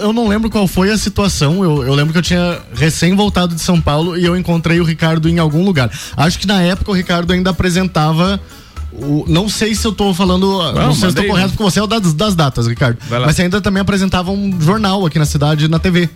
[0.00, 1.62] eu não lembro qual foi a situação.
[1.62, 4.84] Eu, eu, lembro que eu tinha recém voltado de São Paulo e eu encontrei o
[4.84, 5.90] Ricardo em algum lugar.
[6.16, 8.40] Acho que na época o Ricardo ainda apresentava.
[8.96, 10.46] O, não sei se eu tô falando.
[10.46, 12.98] Não, não sei se eu tô correto, porque você é o das, das datas, Ricardo.
[13.08, 16.08] Mas você ainda também apresentava um jornal aqui na cidade, na TV.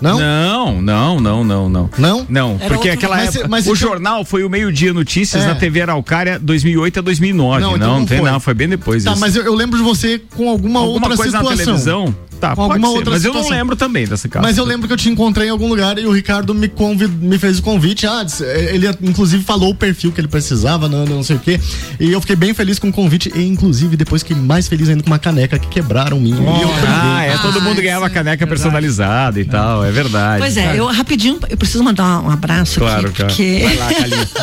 [0.00, 0.18] Não?
[0.18, 1.90] Não, não, não, não, não.
[1.96, 2.26] Não?
[2.28, 2.92] Não, Era porque outro...
[2.92, 3.76] aquela mas, época, mas o então...
[3.76, 5.46] jornal foi o meio-dia notícias é.
[5.46, 7.62] na TV Araucária 2008 a 2009.
[7.62, 8.30] Não, então não, não, tem foi.
[8.30, 11.16] não, foi bem depois Tá, mas eu, eu, lembro de você com alguma, alguma outra
[11.16, 11.50] coisa situação.
[11.50, 12.14] na televisão.
[12.40, 13.44] Tá, com alguma outra Mas situação.
[13.44, 14.46] eu não lembro também dessa casa.
[14.46, 17.10] Mas eu lembro que eu te encontrei em algum lugar e o Ricardo me, convid,
[17.10, 18.06] me fez o convite.
[18.06, 18.24] Ah,
[18.70, 21.60] ele inclusive falou o perfil que ele precisava, não, não sei o quê.
[21.98, 23.32] E eu fiquei bem feliz com o convite.
[23.34, 26.36] E inclusive depois fiquei mais feliz ainda com uma caneca que quebraram minha.
[26.40, 28.48] Oh, ah, é, todo mundo ganhava caneca verdade.
[28.48, 30.40] personalizada e tal, é verdade.
[30.40, 33.28] Pois é, eu rapidinho, eu preciso mandar um abraço claro, aqui, cara.
[33.28, 33.62] porque...
[33.64, 33.88] Vai lá,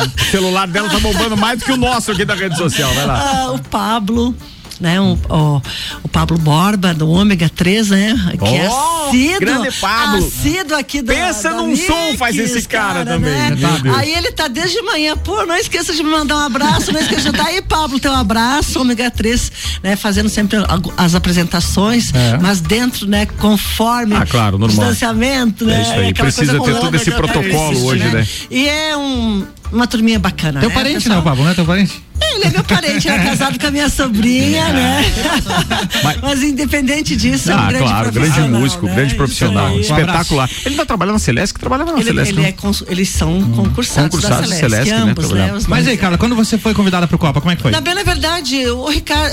[0.04, 3.06] o celular dela tá bombando mais do que o nosso aqui da rede social, vai
[3.06, 3.14] lá.
[3.34, 4.34] Ah, o Pablo
[4.80, 5.00] né?
[5.00, 5.62] O, o,
[6.02, 8.36] o, Pablo Borba, do Ômega 3, né?
[8.38, 10.18] Que é oh, é assíduo, grande Pablo.
[10.18, 13.32] assíduo aqui da Pensa da num Mix, som faz esse cara, cara também.
[13.32, 13.56] Né?
[13.84, 13.92] né?
[13.96, 17.32] Aí ele tá desde manhã, pô, não esqueça de me mandar um abraço, não esqueça
[17.32, 19.52] de aí, Pablo, teu abraço, Ômega 3,
[19.82, 19.96] né?
[19.96, 20.58] Fazendo sempre
[20.96, 22.38] as apresentações, é.
[22.40, 23.26] mas dentro, né?
[23.26, 24.68] Conforme ah, claro, normal.
[24.68, 25.78] distanciamento, né?
[25.78, 28.26] É isso aí, precisa ter todo esse protocolo hoje, né?
[28.50, 30.60] E é um uma turminha bacana.
[30.60, 31.54] Teu né, parente, né, Pablo, né?
[31.54, 32.03] Teu parente?
[32.20, 35.04] É, ele é meu parente, ele é casado com a minha sobrinha, né?
[36.02, 38.94] Mas- Mas, independente disso, é um Ah, grande claro, grande músico, né?
[38.94, 39.80] grande profissional, aí.
[39.80, 40.48] espetacular.
[40.64, 42.32] Ele vai trabalhar na Celeste, que trabalhava na Ele, Celeste.
[42.34, 42.48] ele não?
[42.48, 45.52] é cons- eles são concursados, Concursados da Celeste, Celeste, né, ambos, né?
[45.54, 47.70] os Mas aí, Carla, quando você foi convidada pro Copa, como é que foi?
[47.72, 49.32] Na bem, na verdade, o Ricardo,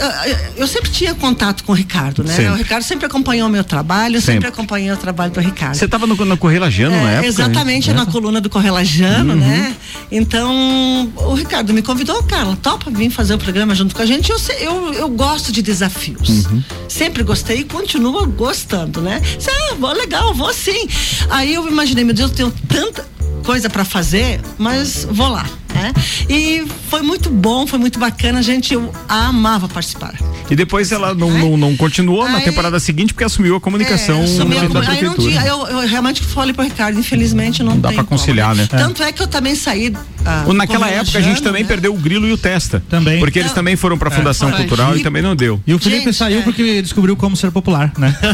[0.57, 2.33] eu sempre tinha contato com o Ricardo, né?
[2.33, 2.51] Sempre.
[2.51, 4.47] O Ricardo sempre acompanhou o meu trabalho, eu sempre, Sempre.
[4.49, 5.75] acompanhei o trabalho do Ricardo.
[5.75, 7.27] Você estava no, no Correlajano na É, época?
[7.27, 7.93] exatamente, né?
[7.95, 9.39] na coluna do Correlajano, Uhum.
[9.39, 9.75] né?
[10.11, 14.31] Então, o Ricardo me convidou, Carla, topa vir fazer o programa junto com a gente.
[14.31, 16.45] Eu, eu, eu gosto de desafios.
[16.45, 16.63] Uhum.
[16.87, 19.21] Sempre gostei e continuo gostando, né?
[19.49, 20.87] Ah, vou, legal, vou sim.
[21.29, 23.05] Aí eu imaginei, meu Deus, eu tenho tanta
[23.43, 25.45] coisa pra fazer, mas vou lá.
[25.73, 25.93] Né?
[26.29, 28.73] E foi muito bom, foi muito bacana, gente.
[28.73, 30.13] Eu amava participar.
[30.49, 34.21] E depois ela não, não, não continuou na Aí- temporada seguinte porque assumiu a comunicação
[34.23, 35.29] É, sumiu a da, prefeitura.
[35.29, 38.67] tinha, eu, eu realmente falei pro Ricardo, infelizmente não, Não dá pra como, conciliar, né?
[38.69, 39.93] Tanto é que eu também saí.
[40.25, 41.67] ah, Naquela época a gente também né?
[41.69, 42.83] perdeu o Grilo e o Testa.
[42.89, 43.19] Também.
[43.19, 44.57] Porque eles também foram pra Fundação É.
[44.57, 45.61] Cultural e, E- também não deu.
[45.65, 48.13] E o Felipe saiu porque descobriu como ser popular, né?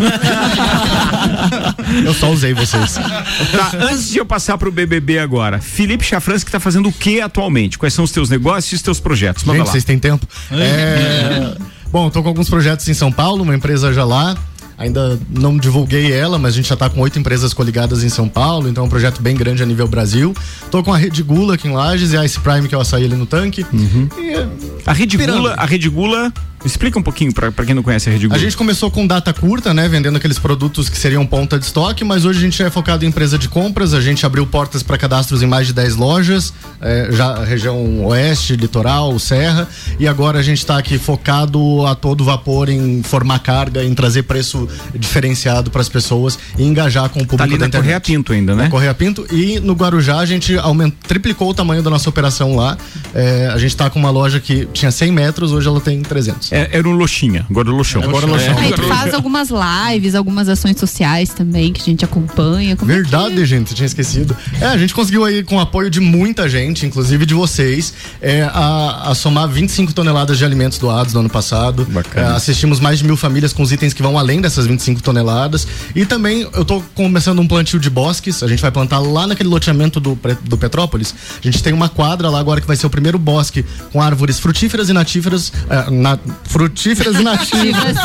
[2.03, 2.97] Eu só usei vocês.
[3.51, 7.21] Tá, antes de eu passar pro BBB agora, Felipe Chafrans que tá fazendo o que
[7.28, 7.78] atualmente?
[7.78, 9.43] Quais são os teus negócios e os teus projetos?
[9.43, 9.71] Manda Gente, lá.
[9.71, 10.28] vocês têm tempo?
[10.51, 11.55] É,
[11.91, 14.36] Bom, tô com alguns projetos em São Paulo, uma empresa já lá.
[14.78, 18.30] Ainda não divulguei ela, mas a gente já tá com oito empresas coligadas em São
[18.30, 20.36] Paulo, então é um projeto bem grande a nível Brasil.
[20.69, 22.82] Tô com a Rede Gula aqui em Lages e a Ice Prime, que é o
[22.82, 23.65] açaí ali no tanque.
[23.73, 24.47] E, é,
[24.86, 25.38] A Rede Pirando.
[25.39, 26.32] Gula, a Rede Gula,
[26.66, 28.38] explica um pouquinho pra quem não conhece a Rede Gula.
[28.38, 29.88] A gente começou com data curta, né?
[29.88, 33.08] Vendendo aqueles produtos que seriam ponta de estoque, mas hoje a gente é focado em
[33.08, 33.93] empresa de compras.
[33.93, 38.55] A gente abriu portas para cadastros em mais de 10 lojas, é, já região oeste,
[38.55, 39.68] litoral, serra.
[39.99, 44.24] E agora a gente está aqui focado a todo vapor em formar carga, em trazer
[44.24, 47.84] preço diferenciado para as pessoas e engajar com o público Tá ali da internet.
[47.84, 48.64] Correia Pinto ainda, né?
[48.64, 52.55] Na Correia Pinto e no Guarujá a gente aument, triplicou o tamanho da nossa operação
[52.55, 52.78] lá.
[53.14, 56.46] É, a gente está com uma loja que tinha 100 metros, hoje ela tem 300.
[56.51, 58.03] É, era um Loxinha, agora é Loxão.
[58.03, 58.57] Agora é Loxão.
[58.57, 62.75] Aí tu faz algumas lives, algumas ações sociais também que a gente acompanha.
[62.75, 64.35] Como é que- Verdade, gente, tinha esquecido.
[64.59, 68.43] É, a gente conseguiu aí, com o apoio de muita gente, inclusive de vocês, é,
[68.43, 71.85] a, a somar 25 toneladas de alimentos doados no ano passado.
[72.19, 75.67] É, assistimos mais de mil famílias com os itens que vão além dessas 25 toneladas.
[75.95, 78.41] E também eu tô começando um plantio de bosques.
[78.43, 81.13] A gente vai plantar lá naquele loteamento do, do Petrópolis.
[81.39, 84.39] A gente tem uma quadra lá agora que vai ser o primeiro bosque com árvores
[84.39, 85.51] frutíferas e natíferas.
[85.69, 87.95] é, na- frutíferas e nativas.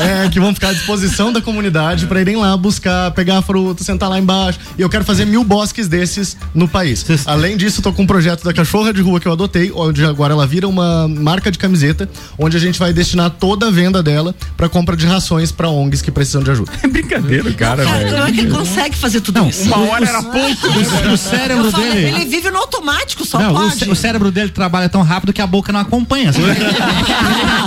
[0.00, 3.84] é, que vão ficar à disposição da comunidade para irem lá buscar, pegar a fruta,
[3.84, 4.58] sentar lá embaixo.
[4.78, 7.04] E eu quero fazer mil bosques desses no país.
[7.26, 10.32] Além disso, tô com um projeto da cachorra de rua que eu adotei, onde agora
[10.32, 12.08] ela vira uma marca de camiseta,
[12.38, 16.02] onde a gente vai destinar toda a venda dela para compra de rações para ONGs
[16.02, 16.72] que precisam de ajuda.
[16.82, 19.62] É brincadeira, cara, Cara, como é que ele consegue fazer tudo isso?
[19.64, 20.66] uma hora era pouco.
[21.08, 22.06] O, o cérebro falei, dele.
[22.16, 23.76] Ele vive no automático, só Não, o, pode.
[23.78, 26.30] cé- o cérebro dele trabalha tão rápido que a boca não acompanha.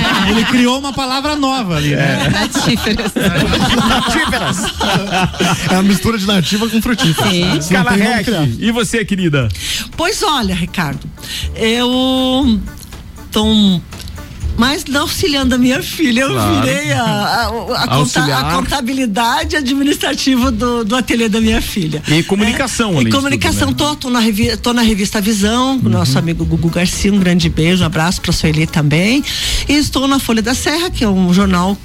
[0.30, 2.30] ele criou uma palavra nova ali, né?
[2.34, 3.12] Natíferas.
[3.88, 4.58] Natíferas.
[5.70, 7.30] É uma mistura de nativa com frutífera.
[7.30, 7.60] Sim.
[8.60, 9.48] E você, querida?
[9.95, 11.10] Pois olha, Ricardo,
[11.56, 12.60] eu
[13.32, 13.45] tô
[14.58, 16.22] mais auxiliando a minha filha.
[16.22, 16.62] Eu Claro.
[16.62, 22.01] virei a, a- a conta- a contabilidade administrativa do, do ateliê da minha filha.
[22.08, 23.89] E comunicação, É, e comunicação, tudo, né?
[23.91, 27.20] tô, tô, na revi tô na revista Visão, com o nosso amigo Gugu Garcia, um
[27.20, 29.24] grande beijo, um abraço pra Sueli também.
[29.70, 31.78] E estou na Folha da Serra, que é um jornal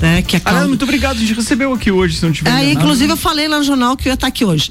[0.00, 2.72] né, que é Ah, muito obrigado, a gente recebeu aqui hoje, se não tiver É,
[2.72, 4.70] inclusive eu falei lá no jornal que eu ia estar aqui hoje.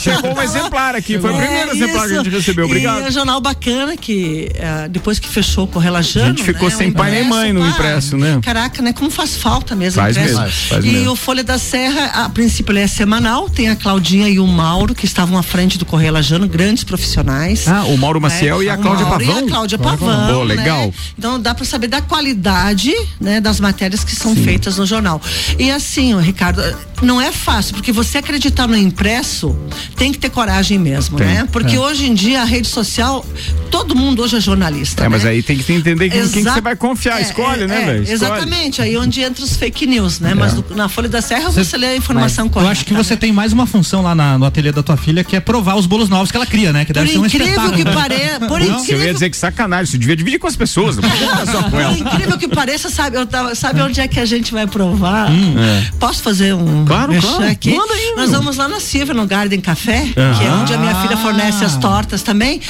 [0.00, 2.70] Chegou um exemplar aqui, foi o primeiro É exemplar que a gente recebeu, E é
[2.70, 3.02] obrigado.
[3.08, 6.26] um jornal bacana que eh, depois que fechou com o Relajano.
[6.26, 8.38] A gente ficou né, sem pai nem mãe no impresso, né?
[8.42, 8.92] Caraca, né?
[8.92, 10.00] Como faz falta mesmo.
[10.00, 10.40] Faz impresso.
[10.40, 11.12] mesmo, faz e mesmo.
[11.12, 14.94] o Folha da Serra, a princípio ele é semanal, tem a Claudinha e o Mauro
[14.94, 17.66] que estavam à frente do Correio Lajano, grandes profissionais.
[17.68, 19.40] Ah, o Mauro Maciel e a Cláudia Pavão?
[19.40, 20.26] E a Cláudia Pavão.
[20.32, 20.54] Boa, né?
[20.54, 20.94] legal.
[21.18, 25.20] Então dá para saber da qualidade, né, das matérias que são feitas no jornal.
[25.58, 26.62] E assim, Ricardo,
[27.02, 29.56] não é fácil, porque você acreditar no impresso
[29.96, 31.48] tem que ter coragem mesmo, Tem, né?
[31.50, 31.80] Porque é.
[31.80, 33.24] hoje em dia a rede social,
[33.70, 35.04] todo mundo hoje é jornalista.
[35.04, 35.30] É, mas né?
[35.30, 37.18] aí tem que entender quem, quem que Exa- você vai confiar.
[37.18, 38.10] É, Escolhe, é, né, é, velho?
[38.12, 40.34] Exatamente, aí onde entra os fake news, né?
[40.34, 42.68] Mas no- na Folha da Serra você, lê a informação Mas correta.
[42.68, 45.24] Eu acho que você tem mais uma função lá na- no ateliê da tua filha,
[45.24, 46.84] que é provar os bolos novos que ela cria, né?
[46.84, 47.76] Que deve Por ser um incrível espetáculo.
[47.76, 47.92] que né?
[47.92, 50.96] pareça, por Não, Eu ia incrível dizer que sacanagem, você devia dividir com as pessoas,
[50.96, 51.02] não
[51.46, 51.94] só com ela.
[51.96, 55.30] Por incrível que pareça, sabe, eu tava, sabe onde é que a gente vai provar?
[55.30, 55.90] é.
[55.98, 57.44] Posso fazer um Claro, claro.
[57.44, 57.74] aqui?
[57.74, 60.62] Manda aí, Nós vamos lá na Silva, no Garden Café, que é Aham.
[60.62, 62.60] onde a minha filha fornece as tortas também.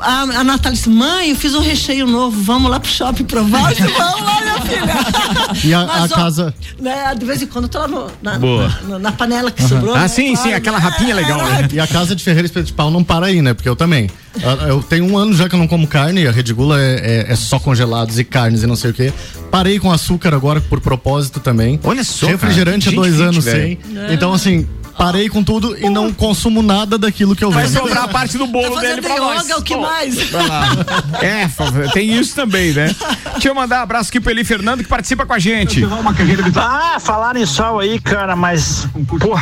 [0.00, 3.70] A, a Natália disse, mãe, eu fiz um recheio novo, vamos lá pro shopping provar?
[3.72, 4.94] Eu disse, vamos lá, minha filha.
[5.64, 6.54] E a, Mas, a ó, casa.
[6.78, 8.78] né, de vez em quando eu tô lá no- na, Boa.
[8.86, 9.68] na, na panela que Aham.
[9.68, 9.94] sobrou.
[9.94, 10.84] Ah, né, sim, sim, claro, aquela né?
[10.84, 11.68] rapinha legal, né?
[11.72, 13.54] E a casa de Ferreira Espeto de Pau não para aí, né?
[13.54, 14.08] Porque eu também.
[14.40, 17.26] Eu- Eu tenho um ano já que eu não como carne, a Rede Gula é,
[17.28, 19.12] é- é só congelados e carnes e não sei o quê.
[19.50, 21.80] Parei com açúcar agora por propósito também.
[21.82, 22.26] Olha só.
[22.26, 22.96] Refrigerante cara.
[22.96, 23.78] há dois Gente anos sem.
[24.10, 24.66] Então, assim,
[24.98, 27.78] parei com tudo e não consumo nada daquilo que eu Vai vendo.
[27.78, 29.44] sobrar a parte do bolo Tá dele pra nós.
[29.44, 30.30] yoga, o que Bom, mais?
[30.30, 30.68] vai lá.
[31.22, 31.48] É,
[31.92, 32.94] tem isso também, né?
[33.32, 35.82] Deixa eu mandar um abraço aqui pro Eli Fernando que participa com a gente.
[36.56, 38.86] Ah, falaram em sol aí, cara, mas.
[39.08, 39.36] Pô,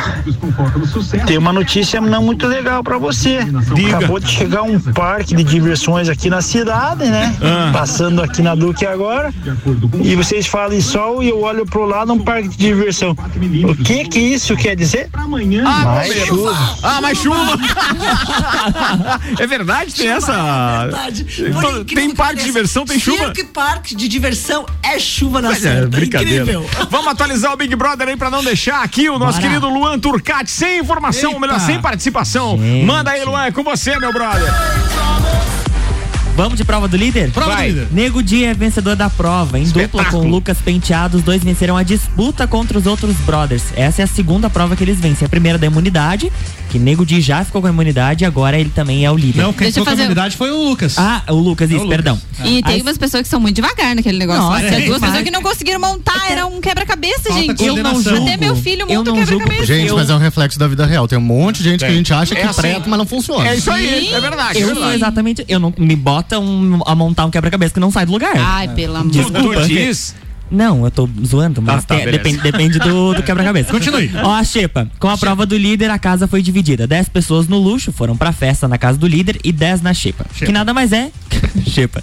[1.25, 3.39] tem uma notícia não muito legal pra você.
[3.73, 3.97] Diga.
[3.97, 7.35] Acabou de chegar um parque de diversões aqui na cidade, né?
[7.41, 7.69] Ah.
[7.73, 9.33] Passando aqui na Duque agora.
[10.03, 13.11] E vocês falam em sol e eu olho pro lado um parque de diversão.
[13.69, 15.09] O que que isso quer dizer?
[15.65, 16.77] Ah, Mais chuva.
[16.83, 17.57] Ah, mais chuva.
[19.39, 20.81] é verdade, tem essa.
[20.83, 21.25] verdade.
[21.39, 23.25] Então, Tem parque de diversão, tem chuva.
[23.25, 26.43] Circo e parque de diversão é chuva na Mas é, brincadeira.
[26.43, 26.69] Incrível.
[26.89, 29.47] Vamos atualizar o Big Brother aí pra não deixar aqui o nosso Bora.
[29.47, 32.57] querido Luan Turcati sem informação, ou melhor, sem participação.
[32.85, 34.47] Manda aí, Luan, é com você, meu brother.
[36.37, 37.31] Vamos de prova do líder?
[37.31, 37.69] Prova do Vai.
[37.69, 37.87] líder.
[37.91, 39.57] Nego Dia é vencedor da prova.
[39.57, 43.63] Em dupla com o Lucas Penteado, os dois venceram a disputa contra os outros brothers.
[43.75, 45.25] Essa é a segunda prova que eles vencem.
[45.25, 46.31] A primeira da imunidade,
[46.69, 49.41] que Nego Dia já ficou com a imunidade, agora ele também é o líder.
[49.41, 50.95] Não, quem Deixa ficou com a fazer- imunidade foi o Lucas.
[50.99, 52.21] Ah, o Lucas, isso, É o perdão.
[52.45, 54.43] E tem Aí- umas pessoas que são muito devagar naquele negócio.
[54.43, 55.01] Nossa, é duas demais.
[55.01, 57.55] pessoas que não conseguiram montar, era um quebra-cabeça, Falta gente.
[57.57, 58.23] coordenação.
[58.23, 59.39] Até meu filho Eu monta não um julgo.
[59.45, 59.65] quebra-cabeça.
[59.73, 61.07] Gente, mas é um reflexo da vida real.
[61.07, 62.61] Tem um monte de gente que a gente acha que É assim.
[62.61, 63.49] preta, mas não funciona.
[63.49, 64.59] É isso aí, é verdade.
[64.59, 64.95] é Eu sou verdade.
[64.97, 65.45] exatamente.
[65.47, 65.95] Eu não me
[66.27, 68.35] bota um- a montar um quebra-cabeça que não sai do lugar.
[68.35, 69.11] Ai, pelo amor.
[69.11, 69.61] Desculpa.
[69.61, 70.13] Tu diz?
[70.49, 73.71] Não, eu tô zoando, mas Ah, tá, tem- depende, depende do, do quebra-cabeça.
[73.71, 74.09] Continue.
[74.23, 74.89] Ó, a Xepa.
[74.99, 76.87] Com a prova do líder, a casa foi dividida.
[76.87, 80.25] 10 pessoas no luxo foram pra festa na casa do líder e 10 na Xepa.
[80.33, 81.11] Que nada mais é.
[81.67, 82.01] Xepa.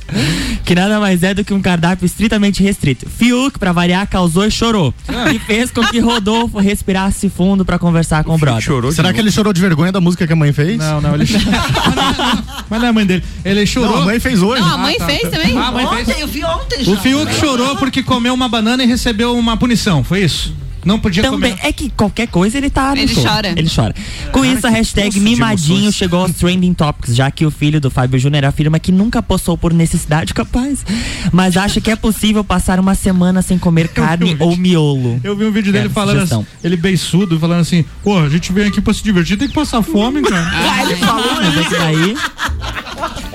[0.64, 3.09] Que nada mais é do que um cardápio estritamente restrito.
[3.09, 4.92] Fiuk, pra variar, causou e chorou.
[5.32, 8.61] E fez com que Rodolfo respirasse fundo pra conversar com o brother.
[8.62, 10.78] Chorou de Será que ele chorou de vergonha da música que a mãe fez?
[10.78, 11.45] Não, não, ele chorou.
[12.70, 13.22] Mas não é a mãe dele.
[13.45, 13.90] Ele chorou.
[13.97, 14.61] Não, a mãe fez hoje.
[14.62, 15.57] Não, a mãe fez também.
[15.59, 16.09] Ah, a mãe fez.
[16.09, 16.92] Ontem, eu vi ontem já.
[16.92, 20.55] O Fiuk chorou porque comeu uma banana e recebeu uma punição, foi isso?
[20.85, 21.66] Não podia Também, comer.
[21.66, 22.91] é que qualquer coisa ele tá.
[22.91, 23.24] no Ele show.
[23.24, 23.55] chora.
[23.57, 23.95] Ele chora.
[24.30, 28.18] Com isso, a hashtag mimadinho chegou aos trending topics, já que o filho do Fábio
[28.18, 30.85] Júnior afirma que nunca postou por necessidade capaz,
[31.32, 35.18] mas acha que é possível passar uma semana sem comer carne ou miolo.
[35.24, 36.41] Eu vi um vídeo dele Quero falando sugestão.
[36.41, 39.55] assim, ele beiçudo, falando assim, pô, a gente vem aqui pra se divertir, tem que
[39.55, 40.51] passar fome, cara.
[40.53, 42.14] Ah, ele falou Mas esse daí,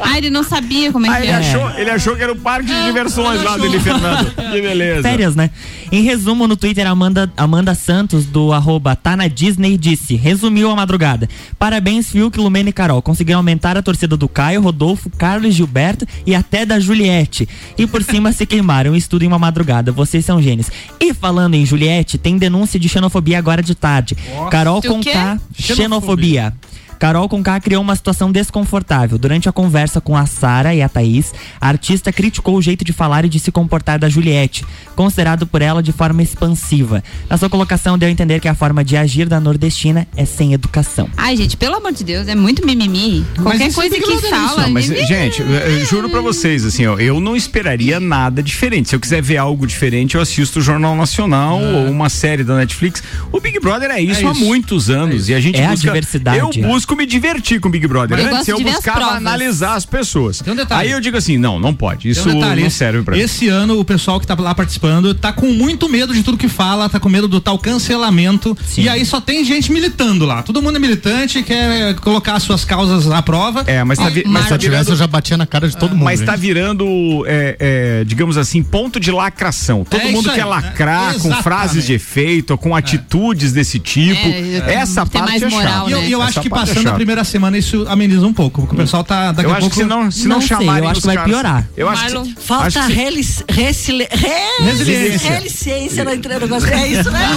[0.01, 1.39] Ah, ele não sabia como é Ah, que ele, era.
[1.39, 4.31] achou, ele achou que era o parque de diversões lá do Eli Fernando.
[4.49, 5.01] Que beleza.
[5.03, 5.51] férias, né?
[5.91, 10.75] Em resumo, no Twitter, Amanda, Amanda Santos, do arroba tá na Disney, disse: resumiu a
[10.75, 11.27] madrugada.
[11.57, 13.01] Parabéns, Fiuk, Lumena e Carol.
[13.01, 17.47] Conseguiram aumentar a torcida do Caio, Rodolfo, Carlos Gilberto e até da Juliette.
[17.77, 18.95] E por cima se queimaram.
[18.95, 19.91] Estudo em uma madrugada.
[19.91, 20.67] Vocês são gênios.
[20.99, 24.15] E falando em Juliette, tem denúncia de xenofobia agora de tarde.
[24.51, 24.87] Carol Do quê?
[25.11, 26.53] Conká, xenofobia.
[26.99, 29.17] Carol Conká criou uma situação desconfortável.
[29.17, 32.91] Durante a conversa com a Sara e a Thaís, a artista criticou o jeito de
[32.91, 37.01] falar e de se comportar da Juliette, considerado por ela de forma expansiva.
[37.29, 40.53] Na sua colocação, deu a entender que a forma de agir da nordestina é sem
[40.53, 41.09] educação.
[41.15, 43.25] Ai, gente, pelo amor de Deus, é muito mimimi.
[43.41, 44.61] Qualquer isso coisa é que Brother, fala.
[44.63, 45.07] Não, mas, mimimi.
[45.07, 48.89] gente, eu, juro pra vocês, assim, ó, eu não esperaria nada diferente.
[48.89, 52.57] Se eu quiser ver algo diferente, eu assisto o Jornal Nacional ou uma série da
[52.57, 53.01] Netflix.
[53.31, 54.43] O Big Brother é isso, há isso.
[54.43, 55.29] muitos anos.
[55.29, 55.87] E a gente É a busca.
[55.87, 56.59] diversidade.
[56.59, 58.17] Eu busco me divertir com o Big Brother.
[58.19, 60.39] Eu Antes eu as buscava analisar as pessoas.
[60.39, 60.87] Tem um detalhe.
[60.87, 62.09] Aí eu digo assim: não, não pode.
[62.09, 63.21] Isso um detalhe, não esse- serve pra mim.
[63.21, 66.47] Esse ano o pessoal que tá lá participando tá com muito medo de tudo que
[66.47, 68.57] fala, tá com medo do tal cancelamento.
[68.65, 68.83] Sim.
[68.83, 70.43] E aí só tem gente militando lá.
[70.43, 73.63] Todo mundo é militante, quer colocar as suas causas à prova.
[73.67, 74.89] É, mas tá, vi- mas Se tá eu tivesse, virando.
[74.91, 76.03] eu já batia na cara de todo mundo.
[76.05, 76.27] Mas gente.
[76.27, 76.85] tá virando,
[77.27, 79.83] é, é, digamos assim, ponto de lacração.
[79.83, 80.35] Todo É mundo isso aí.
[80.37, 84.19] quer lacrar É, com frases de efeito, com atitudes desse tipo.
[84.27, 85.89] É, Essa tem parte mais é moral, chata.
[85.89, 88.33] E eu, eu Essa acho que parte é passando a primeira semana isso ameniza um
[88.33, 89.75] pouco, porque o pessoal tá daqui Eu a acho pouco.
[89.75, 91.69] que se não, se não, Não sei, chamarem eu acho que vai caras- piorar.
[91.77, 95.31] Eu acho Marlon, que, Falta acho que- relis- resili- re- Resiliência.
[95.39, 96.69] Resiliência no entre- negócio.
[96.73, 97.29] É isso, né?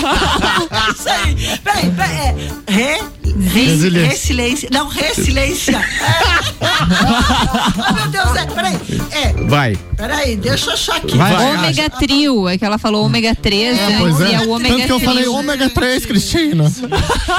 [0.71, 1.59] É isso aí.
[1.63, 2.51] Peraí, peraí.
[2.67, 3.01] É re,
[3.49, 4.11] re, Resiliência.
[4.11, 4.69] resiliência.
[4.73, 5.77] Não, resiliência.
[5.77, 6.43] É.
[6.61, 8.79] Oh, meu Deus, é, peraí.
[9.13, 9.77] É, Vai.
[9.97, 11.17] peraí, deixa eu achar aqui.
[11.17, 11.33] Vai.
[11.57, 13.97] Ômega trio, é que ela falou ômega 3, né?
[13.99, 14.35] Pois E é.
[14.35, 16.71] é o ômega Tanto que eu falei ômega 3, Cristina.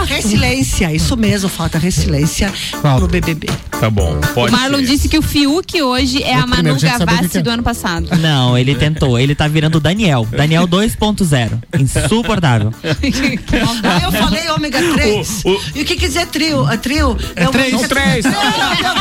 [0.08, 3.00] Resiliência, isso mesmo, falta Tá, excelência Qual?
[3.00, 3.48] no BBB.
[3.80, 4.86] Tá bom, O pode Marlon ser.
[4.86, 7.42] disse que o Fiuk hoje é a Manu primeiro, a o que Gavassi que é.
[7.42, 8.08] do ano passado.
[8.20, 9.20] Não, ele tentou.
[9.20, 10.28] Ele tá virando o Daniel.
[10.32, 11.62] Daniel 2.0.
[11.80, 12.74] Insuportável.
[12.84, 15.44] Eu falei ômega 3.
[15.76, 16.66] E o que quer dizer trio?
[16.66, 17.72] A trio é, três.
[17.72, 18.26] São três.
[18.26, 18.94] Ah, meu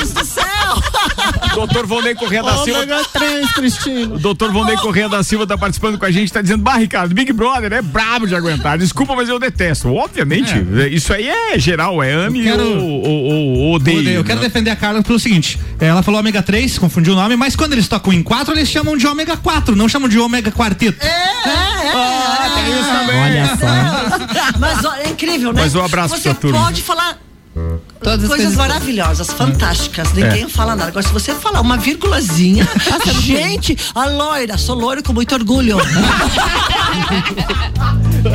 [0.00, 0.44] Deus do céu!
[1.54, 2.78] Doutor Vonei Corrêa da Silva.
[2.80, 4.14] Ômega 3, Cristina.
[4.14, 7.14] O doutor Vonei Corrêa da Silva tá participando com a gente, tá dizendo, bah, Ricardo,
[7.14, 8.78] Big Brother é brabo de aguentar.
[8.78, 9.92] Desculpa, mas eu detesto.
[9.94, 10.54] Obviamente,
[10.90, 13.98] isso aí é geral, é ame quero- ou, ou, ou, odeio.
[14.00, 14.16] Odeio.
[14.18, 14.46] Eu quero né?
[14.46, 17.88] defender a Carla pelo seguinte: ela falou ômega 3, confundiu o nome, mas quando eles
[17.88, 20.98] tocam em 4, eles chamam de ômega 4, não chamam de ômega quarteto.
[21.04, 23.20] Ah, tem isso também.
[23.20, 24.30] Olha só.
[24.58, 25.62] Mas ó, é incrível, né?
[25.62, 26.64] Mas um abraço Você pra turma.
[26.64, 27.18] pode falar
[28.02, 30.12] Todas as coisas coisas- maravilhosas, fantásticas.
[30.12, 30.48] Ninguém É.
[30.48, 30.88] fala nada.
[30.90, 32.66] Agora, se você falar uma vírgulazinha,
[33.20, 35.76] gente, a loira, sou loira com muito orgulho.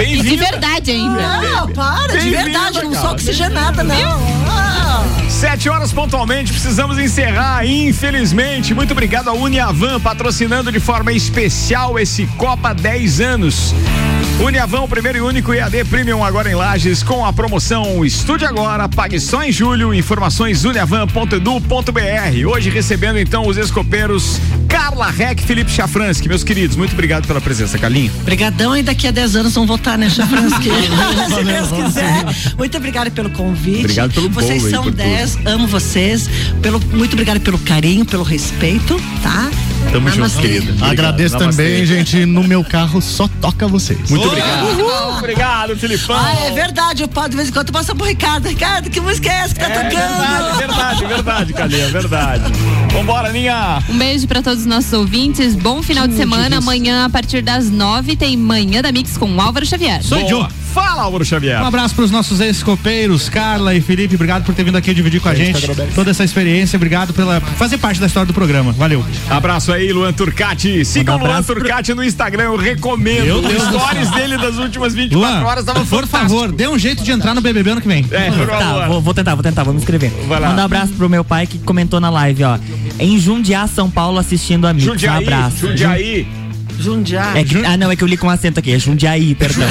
[0.04, 1.42] E de verdade ainda.
[1.42, 3.96] Não, para, de verdade, não sou oxigenada, não.
[4.50, 5.04] Ah.
[5.36, 8.74] Sete horas pontualmente, precisamos encerrar, infelizmente.
[8.74, 13.76] Muito obrigado à Uniavan, patrocinando de forma especial esse Copa 10 anos.
[14.40, 19.20] UniaVan primeiro e único EAD Premium agora em Lages com a promoção Estude Agora, pague
[19.20, 19.94] só em julho.
[19.94, 22.48] Informações uniavan.edu.br.
[22.48, 26.28] Hoje recebendo então os escopeiros Carla Rec Felipe Chafransky.
[26.28, 28.12] Meus queridos, muito obrigado pela presença, Carlinho.
[28.22, 30.70] Obrigadão e daqui a 10 anos vão votar, né, Chafransky?
[31.34, 32.56] Se Deus quiser.
[32.58, 33.80] Muito obrigado pelo convite.
[33.80, 36.30] Obrigado pelo Vocês bolo, são 10, vocês, amo vocês.
[36.62, 39.50] Pelo, muito obrigada pelo carinho, pelo respeito, tá?
[39.92, 40.72] Tamo junto, querido.
[40.72, 40.92] Obrigado.
[40.92, 41.64] Agradeço Namastê.
[41.64, 42.26] também, gente.
[42.26, 44.10] No meu carro só toca vocês.
[44.10, 44.80] Muito obrigado.
[44.80, 45.18] Uhul.
[45.18, 46.16] Obrigado, Filipão.
[46.18, 47.04] Ah, é verdade.
[47.04, 48.48] O posso de vez em quando passa pro Ricardo.
[48.48, 50.58] Ricardo, que música é essa que tá é, tocando?
[50.58, 52.44] Verdade, verdade, verdade, Cadeia, verdade.
[52.92, 53.82] Vambora, Ninha.
[53.90, 55.56] Um beijo pra todos os nossos ouvintes.
[55.56, 56.58] Bom final de semana.
[56.58, 60.04] Amanhã, a partir das nove, tem Manhã da Mix com Álvaro Xavier.
[60.04, 60.48] Sou Joe.
[60.76, 61.62] Fala, Álvaro Xavier.
[61.62, 64.16] Um abraço para os nossos ex-copeiros, Carla e Felipe.
[64.16, 65.66] Obrigado por ter vindo aqui dividir com a gente
[65.96, 66.76] toda essa experiência.
[66.76, 68.74] Obrigado pela fazer parte da história do programa.
[68.74, 69.04] Valeu.
[69.30, 70.84] Abraço aí, Luan Turcati.
[70.84, 73.24] Sigam Manda o Luan Turcati no Instagram, eu recomendo.
[73.24, 77.04] Meu Deus stories dele das últimas 24 Luan, horas estavam por favor, dê um jeito
[77.06, 78.06] de entrar no BBB ano que vem.
[78.12, 78.88] É, por Tá, favor.
[78.90, 80.12] vou, vou tentar, vou tentar, vou me inscrever.
[80.28, 80.50] Vai lá.
[80.50, 82.58] Manda um abraço pro meu pai que comentou na live, ó.
[83.00, 84.86] Em Jundiá, São Paulo, assistindo a Mix.
[84.86, 85.56] Um Jundiaí, abraço.
[85.70, 86.28] Jundiaí.
[86.78, 87.40] Jundiaí.
[87.40, 89.66] É que- ah, não, é que eu li com acento aqui, é Jundiaí, perdão.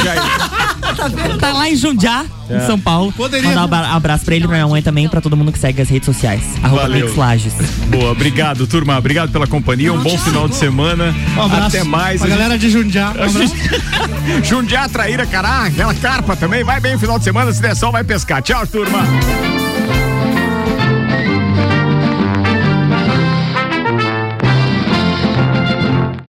[1.41, 2.57] Tá lá em Jundiá, É.
[2.59, 3.13] em São Paulo.
[3.13, 5.59] Poderia- Mandar um abra- abraço pra ele, pra minha mãe também, pra todo mundo que
[5.59, 6.43] segue as redes sociais.
[6.63, 7.07] Arroba Valeu.
[7.07, 7.53] Mix Lages.
[7.89, 8.97] Boa, obrigado, turma.
[8.99, 9.93] Obrigado pela companhia.
[9.93, 11.15] Um bom final de semana.
[11.37, 12.23] Um abraço Até mais.
[12.23, 13.13] A galera de Jundiá.
[13.13, 14.43] Um.
[14.45, 16.65] Jundiá, traíra, cará, aquela carpa também.
[16.65, 17.53] Vai bem o final de semana.
[17.53, 18.43] Se der sol, vai pescar.
[18.43, 19.01] Tchau, turma.